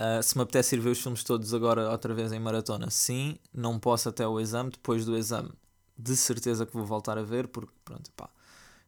Uh, 0.00 0.22
se 0.22 0.36
me 0.36 0.42
apetece 0.42 0.76
ir 0.76 0.80
ver 0.80 0.90
os 0.90 1.00
filmes 1.00 1.24
todos 1.24 1.54
agora 1.54 1.90
outra 1.90 2.14
vez 2.14 2.32
em 2.32 2.38
maratona, 2.38 2.90
sim, 2.90 3.36
não 3.52 3.78
posso 3.78 4.08
até 4.08 4.26
o 4.26 4.40
exame. 4.40 4.70
Depois 4.70 5.04
do 5.04 5.16
exame, 5.16 5.50
de 5.98 6.16
certeza 6.16 6.64
que 6.64 6.72
vou 6.72 6.86
voltar 6.86 7.18
a 7.18 7.22
ver, 7.22 7.48
porque 7.48 7.72
pronto, 7.84 8.10
pá, 8.12 8.30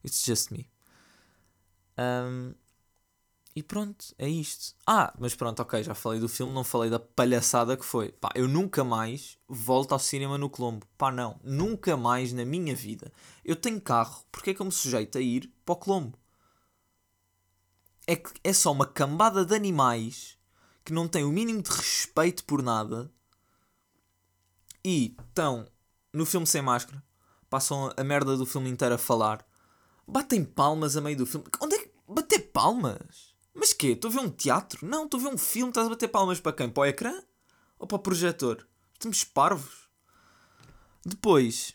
it's 0.04 0.24
just 0.24 0.50
me. 0.50 0.70
Um, 1.98 2.54
e 3.54 3.62
pronto, 3.62 4.14
é 4.16 4.28
isto. 4.28 4.76
Ah, 4.86 5.12
mas 5.18 5.34
pronto, 5.34 5.60
ok, 5.60 5.82
já 5.82 5.94
falei 5.94 6.20
do 6.20 6.28
filme, 6.28 6.52
não 6.52 6.62
falei 6.62 6.88
da 6.88 7.00
palhaçada 7.00 7.76
que 7.76 7.84
foi. 7.84 8.12
Pá, 8.12 8.30
eu 8.36 8.46
nunca 8.46 8.84
mais 8.84 9.36
volto 9.48 9.92
ao 9.92 9.98
cinema 9.98 10.38
no 10.38 10.48
Colombo. 10.48 10.86
Pá, 10.96 11.10
não, 11.10 11.38
nunca 11.42 11.96
mais 11.96 12.32
na 12.32 12.44
minha 12.44 12.74
vida. 12.74 13.12
Eu 13.44 13.56
tenho 13.56 13.80
carro, 13.80 14.24
porque 14.30 14.50
é 14.50 14.54
que 14.54 14.60
eu 14.62 14.66
me 14.66 14.72
sujeito 14.72 15.18
a 15.18 15.20
ir 15.20 15.52
para 15.64 15.72
o 15.72 15.76
Colombo? 15.76 16.16
É 18.06 18.16
que 18.16 18.30
é 18.44 18.52
só 18.52 18.70
uma 18.72 18.86
cambada 18.86 19.44
de 19.44 19.54
animais 19.54 20.38
que 20.84 20.92
não 20.92 21.08
têm 21.08 21.24
o 21.24 21.30
mínimo 21.30 21.62
de 21.62 21.70
respeito 21.70 22.44
por 22.44 22.62
nada 22.62 23.12
e 24.84 25.14
estão 25.28 25.66
no 26.12 26.26
filme 26.26 26.46
sem 26.46 26.62
máscara, 26.62 27.02
passam 27.48 27.92
a 27.96 28.04
merda 28.04 28.36
do 28.36 28.46
filme 28.46 28.68
inteiro 28.70 28.94
a 28.94 28.98
falar, 28.98 29.46
batem 30.06 30.44
palmas 30.44 30.96
a 30.96 31.00
meio 31.00 31.16
do 31.16 31.26
filme. 31.26 31.46
Onde 31.60 31.74
é 31.74 31.78
que. 31.78 31.90
Bater 32.08 32.40
palmas? 32.52 33.36
Mas 33.54 33.72
quê? 33.72 33.88
Estou 33.88 34.10
a 34.10 34.14
ver 34.14 34.20
um 34.20 34.30
teatro? 34.30 34.84
Não, 34.84 35.04
estou 35.04 35.20
a 35.20 35.22
ver 35.22 35.28
um 35.28 35.38
filme. 35.38 35.70
Estás 35.70 35.86
a 35.86 35.90
bater 35.90 36.08
palmas 36.08 36.40
para 36.40 36.52
quem? 36.52 36.68
Para 36.68 36.80
o 36.80 36.86
ecrã? 36.86 37.22
Ou 37.78 37.86
para 37.86 37.96
o 37.96 38.00
projetor? 38.00 38.66
Estamos 38.94 39.22
parvos. 39.22 39.88
Depois. 41.06 41.74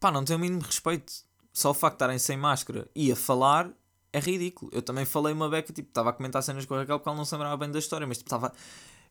Pá, 0.00 0.10
não 0.10 0.24
tenho 0.24 0.38
o 0.38 0.40
mínimo 0.40 0.62
respeito. 0.62 1.12
Só 1.52 1.72
o 1.72 1.74
facto 1.74 1.94
de 1.94 1.96
estarem 1.96 2.18
sem 2.18 2.38
máscara 2.38 2.88
e 2.94 3.12
a 3.12 3.16
falar 3.16 3.70
é 4.12 4.20
ridículo. 4.20 4.70
Eu 4.72 4.82
também 4.82 5.04
falei 5.04 5.32
uma 5.32 5.48
beca, 5.48 5.72
tipo, 5.72 5.88
estava 5.88 6.10
a 6.10 6.12
comentar 6.12 6.42
cenas 6.42 6.64
com 6.64 6.74
a 6.74 6.78
Raquel 6.78 6.98
porque 6.98 7.08
ela 7.08 7.18
não 7.18 7.24
se 7.24 7.34
lembrava 7.34 7.56
bem 7.56 7.70
da 7.70 7.78
história, 7.78 8.06
mas 8.06 8.18
tipo, 8.18 8.28
estava. 8.28 8.52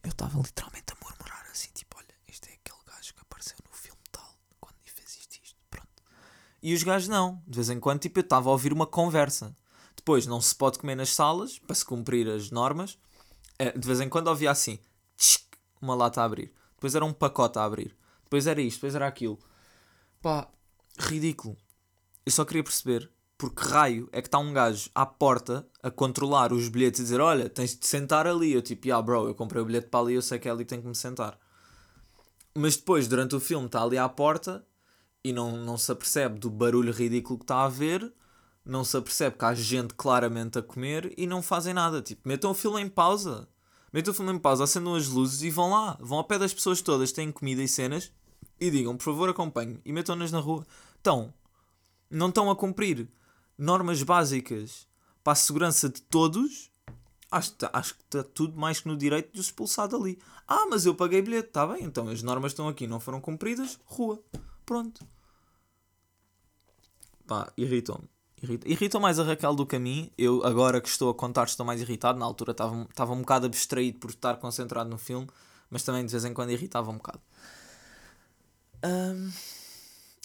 Eu 0.03 0.09
estava 0.09 0.37
literalmente 0.39 0.93
a 0.93 0.95
murmurar 1.03 1.47
assim, 1.51 1.69
tipo, 1.73 1.97
olha, 1.97 2.15
este 2.27 2.49
é 2.49 2.53
aquele 2.53 2.79
gajo 2.85 3.13
que 3.13 3.21
apareceu 3.21 3.57
no 3.65 3.75
filme 3.75 4.01
tal, 4.11 4.37
quando 4.59 4.75
fez 4.85 5.17
isto 5.17 5.39
isto, 5.43 5.57
pronto. 5.69 5.87
E 6.67 6.73
os 6.73 6.83
gajos 6.83 7.07
não. 7.07 7.41
De 7.47 7.55
vez 7.55 7.69
em 7.69 7.79
quando, 7.79 8.01
tipo, 8.01 8.19
eu 8.19 8.23
estava 8.23 8.49
a 8.49 8.51
ouvir 8.51 8.73
uma 8.73 8.85
conversa. 8.85 9.55
Depois, 9.95 10.27
não 10.27 10.41
se 10.41 10.53
pode 10.53 10.77
comer 10.77 10.95
nas 10.95 11.15
salas, 11.15 11.57
para 11.57 11.73
se 11.73 11.85
cumprir 11.85 12.27
as 12.27 12.51
normas. 12.51 12.97
É, 13.57 13.71
de 13.71 13.87
vez 13.87 14.01
em 14.01 14.09
quando 14.09 14.27
ouvia 14.27 14.51
assim, 14.51 14.77
uma 15.81 15.95
lata 15.95 16.21
a 16.21 16.25
abrir. 16.25 16.51
Depois 16.73 16.93
era 16.93 17.05
um 17.05 17.13
pacote 17.13 17.57
a 17.57 17.63
abrir. 17.63 17.95
Depois 18.25 18.47
era 18.47 18.59
isto, 18.59 18.79
depois 18.79 18.95
era 18.95 19.07
aquilo. 19.07 19.39
Pá, 20.21 20.49
ridículo. 20.99 21.55
Eu 22.25 22.33
só 22.33 22.43
queria 22.43 22.65
perceber 22.65 23.09
porque 23.37 23.63
raio 23.63 24.09
é 24.11 24.21
que 24.21 24.27
está 24.27 24.37
um 24.37 24.51
gajo 24.51 24.89
à 24.93 25.05
porta 25.05 25.65
a 25.81 25.89
controlar 25.89 26.51
os 26.51 26.67
bilhetes 26.67 26.99
e 26.99 27.03
dizer: 27.03 27.21
Olha, 27.21 27.47
tens 27.47 27.77
de 27.77 27.87
sentar 27.87 28.27
ali. 28.27 28.51
Eu 28.51 28.61
tipo, 28.61 28.87
yeah, 28.87 29.01
bro, 29.01 29.29
eu 29.29 29.35
comprei 29.35 29.61
o 29.61 29.65
bilhete 29.65 29.87
para 29.87 30.01
ali, 30.01 30.15
eu 30.15 30.21
sei 30.21 30.37
que 30.37 30.49
é 30.49 30.51
ali 30.51 30.65
que 30.65 30.69
tenho 30.71 30.81
que 30.81 30.89
me 30.89 30.95
sentar. 30.95 31.39
Mas 32.53 32.75
depois, 32.75 33.07
durante 33.07 33.37
o 33.37 33.39
filme, 33.39 33.67
está 33.67 33.81
ali 33.81 33.97
à 33.97 34.09
porta 34.09 34.66
e 35.29 35.33
não, 35.33 35.57
não 35.57 35.77
se 35.77 35.91
apercebe 35.91 36.39
do 36.39 36.49
barulho 36.49 36.91
ridículo 36.91 37.39
que 37.39 37.43
está 37.43 37.57
a 37.57 37.65
haver 37.65 38.13
não 38.67 38.83
se 38.83 38.97
apercebe 38.97 39.37
que 39.37 39.45
há 39.45 39.53
gente 39.53 39.93
claramente 39.93 40.59
a 40.59 40.61
comer 40.61 41.13
e 41.17 41.25
não 41.25 41.41
fazem 41.41 41.73
nada. 41.73 42.01
Tipo, 42.01 42.27
metam 42.27 42.51
o 42.51 42.53
filme 42.53 42.81
em 42.81 42.89
pausa. 42.89 43.47
Metam 43.93 44.11
o 44.11 44.15
filme 44.15 44.33
em 44.33 44.37
pausa, 44.39 44.65
acendam 44.65 44.95
as 44.95 45.07
luzes 45.07 45.41
e 45.41 45.49
vão 45.49 45.71
lá. 45.71 45.97
Vão 46.01 46.17
ao 46.17 46.23
pé 46.25 46.37
das 46.37 46.53
pessoas 46.53 46.81
todas, 46.81 47.13
têm 47.13 47.31
comida 47.31 47.63
e 47.63 47.67
cenas 47.67 48.11
e 48.59 48.69
digam, 48.69 48.97
por 48.97 49.05
favor, 49.05 49.29
acompanhem 49.29 49.79
e 49.85 49.93
metam-nas 49.93 50.31
na 50.31 50.39
rua. 50.39 50.67
Então, 50.99 51.33
não 52.09 52.27
estão 52.27 52.51
a 52.51 52.55
cumprir 52.55 53.07
normas 53.57 54.03
básicas 54.03 54.85
para 55.23 55.33
a 55.33 55.35
segurança 55.35 55.87
de 55.87 56.01
todos. 56.01 56.69
Acho, 57.31 57.53
acho 57.71 57.95
que 57.95 58.03
está 58.03 58.23
tudo 58.23 58.57
mais 58.57 58.81
que 58.81 58.87
no 58.87 58.97
direito 58.97 59.33
de 59.33 59.39
os 59.39 59.47
expulsar 59.47 59.87
dali. 59.87 60.19
Ah, 60.45 60.65
mas 60.69 60.85
eu 60.85 60.93
paguei 60.93 61.21
bilhete, 61.21 61.49
está 61.49 61.65
bem, 61.65 61.83
então 61.83 62.09
as 62.09 62.21
normas 62.21 62.51
estão 62.51 62.67
aqui, 62.67 62.85
não 62.85 62.99
foram 62.99 63.21
cumpridas, 63.21 63.79
rua. 63.85 64.21
Pronto. 64.65 65.05
Pá, 67.27 67.51
irritou-me. 67.57 68.07
Irrita, 68.41 68.69
irrita 68.69 68.99
mais 68.99 69.19
a 69.19 69.23
Raquel 69.23 69.53
do 69.53 69.65
que 69.65 69.75
a 69.75 69.79
mim. 69.79 70.11
Eu, 70.17 70.43
agora 70.45 70.79
que 70.79 70.87
estou 70.87 71.09
a 71.09 71.13
contar, 71.13 71.43
estou 71.43 71.65
mais 71.65 71.81
irritado. 71.81 72.17
Na 72.17 72.25
altura 72.25 72.51
estava, 72.51 72.83
estava 72.89 73.13
um 73.13 73.19
bocado 73.19 73.45
abstraído 73.45 73.99
por 73.99 74.11
estar 74.11 74.37
concentrado 74.37 74.89
no 74.89 74.97
filme, 74.97 75.27
mas 75.69 75.83
também 75.83 76.05
de 76.05 76.11
vez 76.11 76.23
em 76.23 76.33
quando 76.33 76.51
irritava 76.51 76.89
um 76.89 76.97
bocado. 76.97 77.21
Um, 78.85 79.31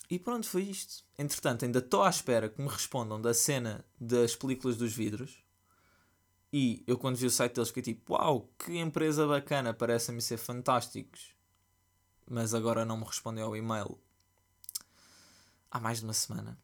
e 0.08 0.18
pronto, 0.18 0.46
foi 0.46 0.62
isto. 0.62 1.02
Entretanto, 1.18 1.64
ainda 1.64 1.80
estou 1.80 2.02
à 2.02 2.10
espera 2.10 2.48
que 2.48 2.60
me 2.60 2.68
respondam 2.68 3.20
da 3.20 3.34
cena 3.34 3.84
das 3.98 4.36
películas 4.36 4.76
dos 4.76 4.92
vidros. 4.92 5.42
E 6.52 6.84
eu, 6.86 6.98
quando 6.98 7.16
vi 7.16 7.26
o 7.26 7.30
site 7.30 7.54
deles, 7.54 7.68
fiquei 7.68 7.82
tipo: 7.82 8.12
Uau, 8.12 8.50
que 8.58 8.76
empresa 8.78 9.26
bacana, 9.26 9.72
parece-me 9.72 10.20
ser 10.20 10.36
fantásticos. 10.36 11.34
Mas 12.30 12.54
agora 12.54 12.84
não 12.84 12.98
me 12.98 13.04
respondeu 13.04 13.46
ao 13.46 13.56
e-mail 13.56 13.98
há 15.70 15.80
mais 15.80 15.98
de 15.98 16.04
uma 16.04 16.12
semana. 16.12 16.58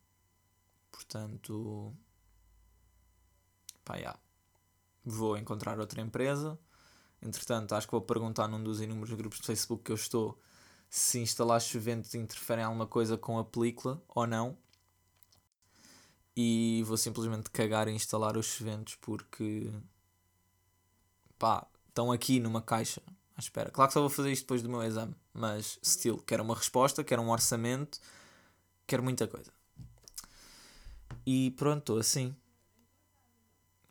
Portanto, 0.98 1.94
pá, 3.84 3.94
yeah. 3.94 4.18
vou 5.04 5.38
encontrar 5.38 5.78
outra 5.78 6.00
empresa. 6.00 6.58
Entretanto, 7.22 7.72
acho 7.72 7.86
que 7.86 7.92
vou 7.92 8.00
perguntar 8.00 8.48
num 8.48 8.60
dos 8.60 8.80
inúmeros 8.80 9.14
grupos 9.14 9.38
de 9.38 9.46
Facebook 9.46 9.84
que 9.84 9.92
eu 9.92 9.96
estou 9.96 10.36
se 10.90 11.20
instalar 11.20 11.60
chuventos 11.60 12.16
interferem 12.16 12.64
em 12.64 12.66
alguma 12.66 12.86
coisa 12.86 13.16
com 13.16 13.38
a 13.38 13.44
película 13.44 14.02
ou 14.08 14.26
não. 14.26 14.58
E 16.36 16.82
vou 16.84 16.96
simplesmente 16.96 17.48
cagar 17.50 17.86
e 17.86 17.92
instalar 17.92 18.36
os 18.36 18.46
chuventos 18.46 18.96
porque 18.96 19.70
pá, 21.38 21.64
estão 21.88 22.10
aqui 22.10 22.40
numa 22.40 22.60
caixa 22.60 23.00
à 23.36 23.40
espera. 23.40 23.70
Claro 23.70 23.88
que 23.88 23.94
só 23.94 24.00
vou 24.00 24.10
fazer 24.10 24.32
isto 24.32 24.42
depois 24.42 24.62
do 24.62 24.68
meu 24.68 24.82
exame, 24.82 25.14
mas 25.32 25.78
still, 25.84 26.18
quero 26.18 26.42
uma 26.42 26.56
resposta, 26.56 27.04
quero 27.04 27.22
um 27.22 27.30
orçamento, 27.30 28.00
quero 28.84 29.04
muita 29.04 29.28
coisa. 29.28 29.57
E 31.30 31.50
pronto, 31.50 31.80
estou 31.80 31.98
assim. 31.98 32.34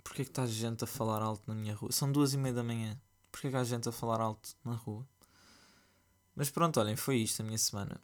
Porquê 0.04 0.24
que 0.26 0.32
está 0.32 0.48
gente 0.48 0.84
a 0.84 0.88
falar 0.88 1.22
alto 1.22 1.44
na 1.46 1.54
minha 1.54 1.76
rua? 1.76 1.92
São 1.92 2.12
duas 2.12 2.34
e 2.34 2.38
meia 2.38 2.56
da 2.56 2.64
manhã. 2.64 3.00
Porquê 3.32 3.52
que 3.52 3.56
há 3.56 3.64
gente 3.64 3.88
a 3.88 3.92
falar 3.92 4.20
alto 4.20 4.56
na 4.66 4.74
rua? 4.74 5.08
Mas 6.36 6.50
pronto, 6.50 6.80
olhem, 6.80 6.96
foi 6.96 7.18
isto 7.18 7.42
a 7.42 7.46
minha 7.46 7.60
semana. 7.60 8.02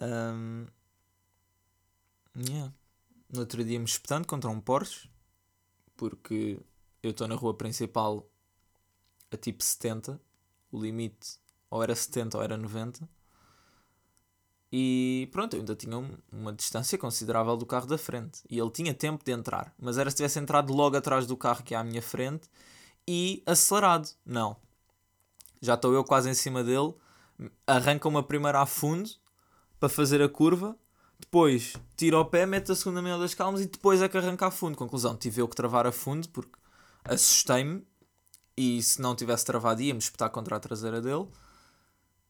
Um, 0.00 0.68
yeah. 2.48 2.72
No 3.28 3.40
outro 3.40 3.64
dia 3.64 3.76
me 3.76 3.86
espetando 3.86 4.24
contra 4.24 4.48
um 4.48 4.60
Porsche. 4.60 5.10
Porque 5.96 6.60
eu 7.02 7.10
estou 7.10 7.26
na 7.26 7.34
rua 7.34 7.54
principal 7.54 8.24
a 9.32 9.36
tipo 9.36 9.64
70. 9.64 10.20
O 10.70 10.80
limite 10.80 11.40
ou 11.68 11.82
era 11.82 11.92
70 11.92 12.36
ou 12.36 12.44
era 12.44 12.56
90. 12.56 13.08
E 14.70 15.28
pronto, 15.32 15.54
eu 15.54 15.60
ainda 15.60 15.74
tinha 15.74 15.96
uma 16.30 16.52
distância 16.52 16.98
considerável 16.98 17.56
do 17.56 17.64
carro 17.64 17.86
da 17.86 17.96
frente. 17.96 18.42
E 18.50 18.58
ele 18.58 18.70
tinha 18.70 18.92
tempo 18.92 19.24
de 19.24 19.32
entrar. 19.32 19.72
Mas 19.78 19.96
era 19.96 20.10
se 20.10 20.16
tivesse 20.16 20.38
entrado 20.38 20.72
logo 20.72 20.96
atrás 20.96 21.26
do 21.26 21.36
carro 21.36 21.62
que 21.62 21.74
é 21.74 21.78
à 21.78 21.84
minha 21.84 22.02
frente 22.02 22.48
e 23.06 23.42
acelerado. 23.46 24.08
Não. 24.24 24.56
Já 25.60 25.74
estou 25.74 25.92
eu 25.94 26.04
quase 26.04 26.28
em 26.28 26.34
cima 26.34 26.62
dele. 26.62 26.94
Arranca 27.66 28.08
uma 28.08 28.22
primeira 28.22 28.60
a 28.60 28.66
fundo 28.66 29.10
para 29.80 29.88
fazer 29.88 30.20
a 30.20 30.28
curva. 30.28 30.76
Depois 31.18 31.74
tira 31.96 32.18
o 32.18 32.24
pé, 32.24 32.46
mete 32.46 32.70
a 32.70 32.76
segunda 32.76 33.02
meia 33.02 33.18
das 33.18 33.34
calmas 33.34 33.62
e 33.62 33.66
depois 33.66 34.00
é 34.02 34.08
que 34.08 34.18
arranca 34.18 34.46
a 34.46 34.50
fundo. 34.50 34.76
Conclusão, 34.76 35.16
tive 35.16 35.40
eu 35.40 35.48
que 35.48 35.56
travar 35.56 35.86
a 35.86 35.92
fundo 35.92 36.28
porque 36.28 36.52
assustei-me. 37.04 37.82
E 38.56 38.82
se 38.82 39.00
não 39.00 39.14
tivesse 39.14 39.44
travado, 39.44 39.80
ia-me 39.80 40.00
espetar 40.00 40.30
contra 40.30 40.56
a 40.56 40.60
traseira 40.60 41.00
dele. 41.00 41.26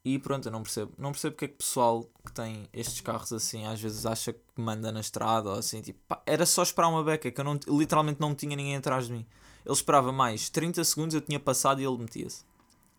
E 0.05 0.19
pronto, 0.19 0.47
eu 0.47 0.53
não 0.53 0.63
percebo. 0.63 0.93
Não 0.97 1.13
percebo 1.13 1.35
porque 1.35 1.45
é 1.45 1.49
que 1.49 1.55
o 1.55 1.59
pessoal 1.59 2.05
que 2.25 2.33
tem 2.33 2.69
estes 2.73 3.01
carros 3.01 3.33
assim 3.33 3.67
às 3.67 3.81
vezes 3.81 4.07
acha 4.07 4.33
que 4.33 4.41
manda 4.57 4.91
na 4.93 5.01
estrada 5.01 5.51
ou 5.51 5.59
assim. 5.59 5.83
Tipo, 5.83 5.99
pá, 6.09 6.23
era 6.25 6.47
só 6.47 6.63
esperar 6.63 6.89
uma 6.89 7.03
beca 7.03 7.31
que 7.31 7.41
eu 7.41 7.45
não, 7.45 7.59
literalmente 7.69 8.21
não 8.21 8.35
tinha 8.35 8.57
ninguém 8.57 8.77
atrás 8.77 9.07
de 9.07 9.13
mim. 9.13 9.27
Ele 9.65 9.75
esperava 9.75 10.13
mais 10.13 10.49
30 10.49 10.83
segundos, 10.85 11.15
eu 11.15 11.21
tinha 11.21 11.39
passado 11.39 11.81
e 11.81 11.85
ele 11.85 11.99
metia-se. 11.99 12.45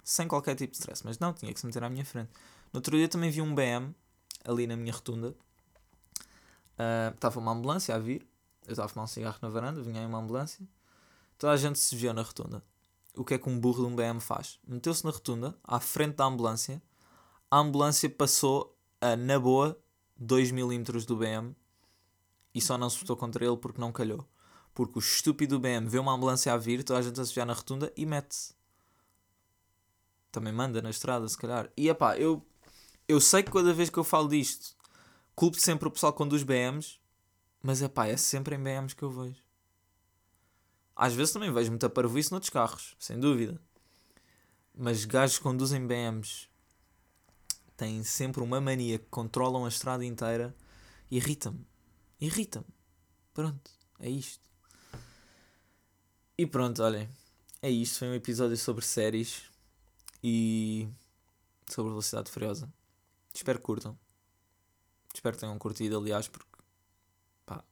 Sem 0.03 0.27
qualquer 0.27 0.55
tipo 0.55 0.71
de 0.71 0.77
stress. 0.77 1.03
Mas 1.05 1.17
não, 1.19 1.33
tinha 1.33 1.53
que 1.53 1.59
se 1.59 1.65
meter 1.65 1.83
à 1.83 1.89
minha 1.89 2.05
frente. 2.05 2.29
No 2.71 2.77
outro 2.77 2.95
dia 2.95 3.07
também 3.07 3.31
vi 3.31 3.41
um 3.41 3.55
BM 3.55 3.95
ali 4.43 4.67
na 4.67 4.75
minha 4.75 4.93
rotunda. 4.93 5.35
Uh, 6.77 7.13
estava 7.13 7.39
uma 7.39 7.51
ambulância 7.51 7.95
a 7.95 7.99
vir. 7.99 8.27
Eu 8.67 8.73
estava 8.73 8.85
a 8.85 8.89
fumar 8.89 9.05
um 9.05 9.07
cigarro 9.07 9.37
na 9.41 9.49
varanda, 9.49 9.81
vinha 9.81 9.99
aí 9.99 10.05
uma 10.05 10.19
ambulância. 10.19 10.63
Toda 11.37 11.53
a 11.53 11.57
gente 11.57 11.79
se 11.79 11.95
viu 11.95 12.13
na 12.13 12.21
rotunda. 12.21 12.63
o 13.15 13.23
que 13.23 13.33
é 13.33 13.37
que 13.37 13.49
um 13.49 13.59
burro 13.59 13.87
de 13.87 13.91
um 13.91 13.95
BM 13.95 14.19
faz? 14.19 14.59
Meteu-se 14.67 15.03
na 15.03 15.11
rotunda, 15.11 15.57
à 15.63 15.79
frente 15.79 16.15
da 16.15 16.25
ambulância, 16.25 16.81
a 17.51 17.57
ambulância 17.57 18.09
passou 18.09 18.77
a, 19.01 19.15
na 19.15 19.39
boa, 19.39 19.79
2 20.17 20.51
milímetros 20.51 21.05
do 21.05 21.15
BM 21.15 21.55
e 22.53 22.61
só 22.61 22.77
não 22.77 22.89
se 22.89 22.99
botou 22.99 23.15
contra 23.15 23.45
ele 23.45 23.57
porque 23.57 23.81
não 23.81 23.91
calhou. 23.91 24.27
Porque 24.73 24.97
o 24.97 25.01
estúpido 25.01 25.59
BM 25.59 25.87
vê 25.87 25.97
uma 25.99 26.13
ambulância 26.13 26.53
a 26.53 26.57
vir, 26.57 26.83
toda 26.83 26.99
a 26.99 27.01
gente 27.01 27.19
a 27.19 27.25
se 27.25 27.45
na 27.45 27.53
rotunda 27.53 27.91
e 27.97 28.05
mete-se. 28.05 28.53
Também 30.31 30.53
manda 30.53 30.81
na 30.81 30.89
estrada, 30.89 31.27
se 31.27 31.37
calhar. 31.37 31.71
E 31.75 31.89
epá, 31.89 32.17
eu, 32.17 32.45
eu 33.07 33.19
sei 33.19 33.41
que 33.41 33.51
cada 33.51 33.73
vez 33.73 33.89
que 33.89 33.97
eu 33.97 34.03
falo 34.03 34.27
disto, 34.27 34.75
culpo 35.35 35.59
sempre 35.59 35.87
o 35.87 35.91
pessoal 35.91 36.13
que 36.13 36.17
conduz 36.17 36.43
BMs, 36.43 36.99
mas 37.63 37.81
epá, 37.81 38.07
é 38.07 38.15
sempre 38.15 38.55
em 38.55 38.63
BMs 38.63 38.95
que 38.95 39.03
eu 39.03 39.09
vejo. 39.09 39.43
Às 40.95 41.13
vezes 41.13 41.33
também 41.33 41.51
vejo 41.51 41.71
muita 41.71 41.89
parvoíce 41.89 42.31
noutros 42.31 42.49
carros, 42.49 42.95
sem 42.99 43.19
dúvida. 43.19 43.59
Mas 44.77 45.03
gajos 45.05 45.39
conduzem 45.39 45.85
BMs 45.85 46.48
têm 47.79 48.03
sempre 48.03 48.43
uma 48.43 48.59
mania 48.59 48.99
que 48.99 49.05
controlam 49.05 49.63
a 49.63 49.69
estrada 49.69 50.03
inteira. 50.03 50.53
Irrita-me. 51.09 51.65
Irrita-me. 52.19 52.65
Pronto, 53.33 53.71
é 53.99 54.09
isto. 54.09 54.43
E 56.37 56.45
pronto, 56.45 56.83
olhem. 56.83 57.07
É 57.61 57.69
isto. 57.69 57.99
Foi 57.99 58.09
um 58.09 58.13
episódio 58.13 58.57
sobre 58.57 58.85
séries 58.85 59.43
e 60.21 60.89
sobre 61.69 61.91
Velocidade 61.91 62.29
Furiosa. 62.29 62.71
Espero 63.33 63.59
que 63.59 63.65
curtam. 63.65 63.97
Espero 65.13 65.35
que 65.35 65.39
tenham 65.39 65.57
curtido, 65.57 65.97
aliás, 65.97 66.27
porque 66.27 66.49
pá, 67.45 67.63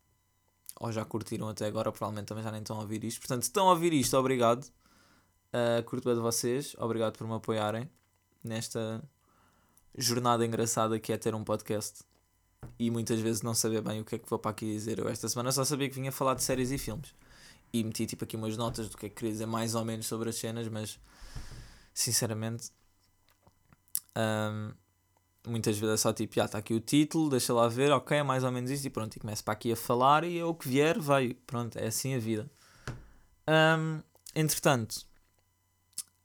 ou 0.80 0.92
já 0.92 1.04
curtiram 1.04 1.50
até 1.50 1.66
agora, 1.66 1.92
provavelmente 1.92 2.28
também 2.28 2.44
já 2.44 2.52
nem 2.52 2.62
estão 2.62 2.78
a 2.78 2.82
ouvir 2.82 3.04
isto. 3.04 3.20
Portanto, 3.20 3.44
se 3.44 3.50
estão 3.50 3.68
a 3.68 3.72
ouvir 3.72 3.94
isto, 3.94 4.18
obrigado. 4.18 4.64
Uh, 5.54 5.84
curto 5.84 6.06
bem 6.06 6.16
de 6.16 6.22
vocês, 6.22 6.76
obrigado 6.80 7.18
por 7.18 7.28
me 7.28 7.34
apoiarem 7.34 7.90
nesta 8.44 9.04
jornada 9.98 10.46
engraçada 10.46 11.00
que 11.00 11.12
é 11.12 11.18
ter 11.18 11.34
um 11.34 11.44
podcast 11.44 12.04
e 12.80 12.92
muitas 12.92 13.20
vezes 13.20 13.42
não 13.42 13.54
saber 13.54 13.82
bem 13.82 14.02
o 14.02 14.06
que 14.06 14.16
é 14.16 14.18
que 14.18 14.30
vou 14.30 14.40
para 14.40 14.52
aqui 14.52 14.66
dizer. 14.66 15.00
Eu 15.00 15.10
esta 15.10 15.28
semana 15.28 15.52
só 15.52 15.66
sabia 15.66 15.90
que 15.90 15.96
vinha 15.96 16.12
falar 16.12 16.36
de 16.36 16.44
séries 16.44 16.72
e 16.72 16.78
filmes 16.78 17.14
e 17.74 17.84
meti 17.84 18.06
tipo 18.06 18.24
aqui 18.24 18.36
umas 18.36 18.56
notas 18.56 18.90
do 18.90 18.98
que 18.98 19.08
é 19.08 19.10
que 19.10 19.16
queria 19.16 19.32
dizer 19.32 19.46
mais 19.46 19.76
ou 19.76 19.84
menos 19.84 20.06
sobre 20.06 20.30
as 20.30 20.36
cenas, 20.36 20.68
mas 20.68 21.00
sinceramente 21.94 22.72
um, 24.18 24.72
muitas 25.48 25.78
vezes 25.78 25.94
é 25.94 25.98
só 25.98 26.14
tipo, 26.14 26.36
já 26.36 26.46
está 26.46 26.58
aqui 26.58 26.74
o 26.74 26.80
título, 26.80 27.30
deixa 27.30 27.54
lá 27.54 27.68
ver, 27.68 27.92
ok, 27.92 28.18
é 28.18 28.24
mais 28.24 28.44
ou 28.44 28.52
menos 28.52 28.70
isso 28.70 28.88
e 28.88 28.90
pronto, 28.90 29.16
e 29.16 29.20
começo 29.20 29.44
para 29.44 29.54
aqui 29.54 29.72
a 29.72 29.76
falar 29.76 30.24
e 30.24 30.38
é 30.38 30.46
o 30.46 30.54
que 30.54 30.68
vier, 30.68 31.00
vai, 31.00 31.36
pronto, 31.46 31.78
é 31.78 31.88
assim 31.88 32.16
a 32.16 32.20
vida. 32.20 32.50
Um, 33.48 34.02
entretanto, 34.36 35.06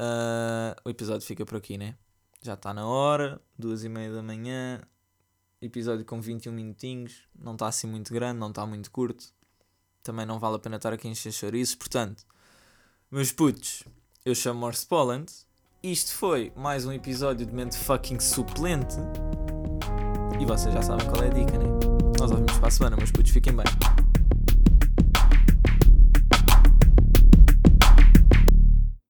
uh, 0.00 0.74
o 0.85 0.90
episódio 0.90 1.26
fica 1.26 1.44
por 1.44 1.56
aqui, 1.56 1.78
né? 1.78 1.96
Já 2.44 2.55
está 2.55 2.74
na 2.74 2.85
hora, 2.85 3.40
duas 3.57 3.85
e 3.85 3.88
meia 3.88 4.12
da 4.12 4.20
manhã, 4.20 4.83
episódio 5.61 6.05
com 6.05 6.20
21 6.20 6.52
minutinhos, 6.52 7.22
não 7.38 7.52
está 7.52 7.68
assim 7.68 7.87
muito 7.87 8.12
grande, 8.12 8.40
não 8.40 8.48
está 8.48 8.66
muito 8.66 8.90
curto, 8.90 9.26
também 10.02 10.26
não 10.26 10.40
vale 10.40 10.57
a 10.57 10.59
pena 10.59 10.74
estar 10.74 10.92
aqui 10.92 11.07
a 11.07 11.11
encher 11.12 11.31
chouriços, 11.31 11.76
portanto, 11.76 12.26
meus 13.09 13.31
putos, 13.31 13.85
eu 14.24 14.35
chamo 14.35 14.59
Morse 14.59 14.85
Poland, 14.85 15.33
isto 15.85 16.14
foi 16.14 16.52
mais 16.57 16.85
um 16.85 16.90
episódio 16.90 17.46
de 17.46 17.55
Mente 17.55 17.78
Fucking 17.78 18.18
Suplente, 18.18 18.96
e 20.40 20.44
vocês 20.44 20.74
já 20.74 20.83
sabem 20.83 21.07
qual 21.09 21.22
é 21.22 21.28
a 21.28 21.33
dica, 21.33 21.57
né? 21.57 21.66
Nós 22.18 22.33
ouvimos 22.33 22.59
para 22.59 22.66
a 22.66 22.70
semana, 22.72 22.96
meus 22.96 23.12
putos, 23.12 23.31
fiquem 23.31 23.55
bem. 23.55 23.66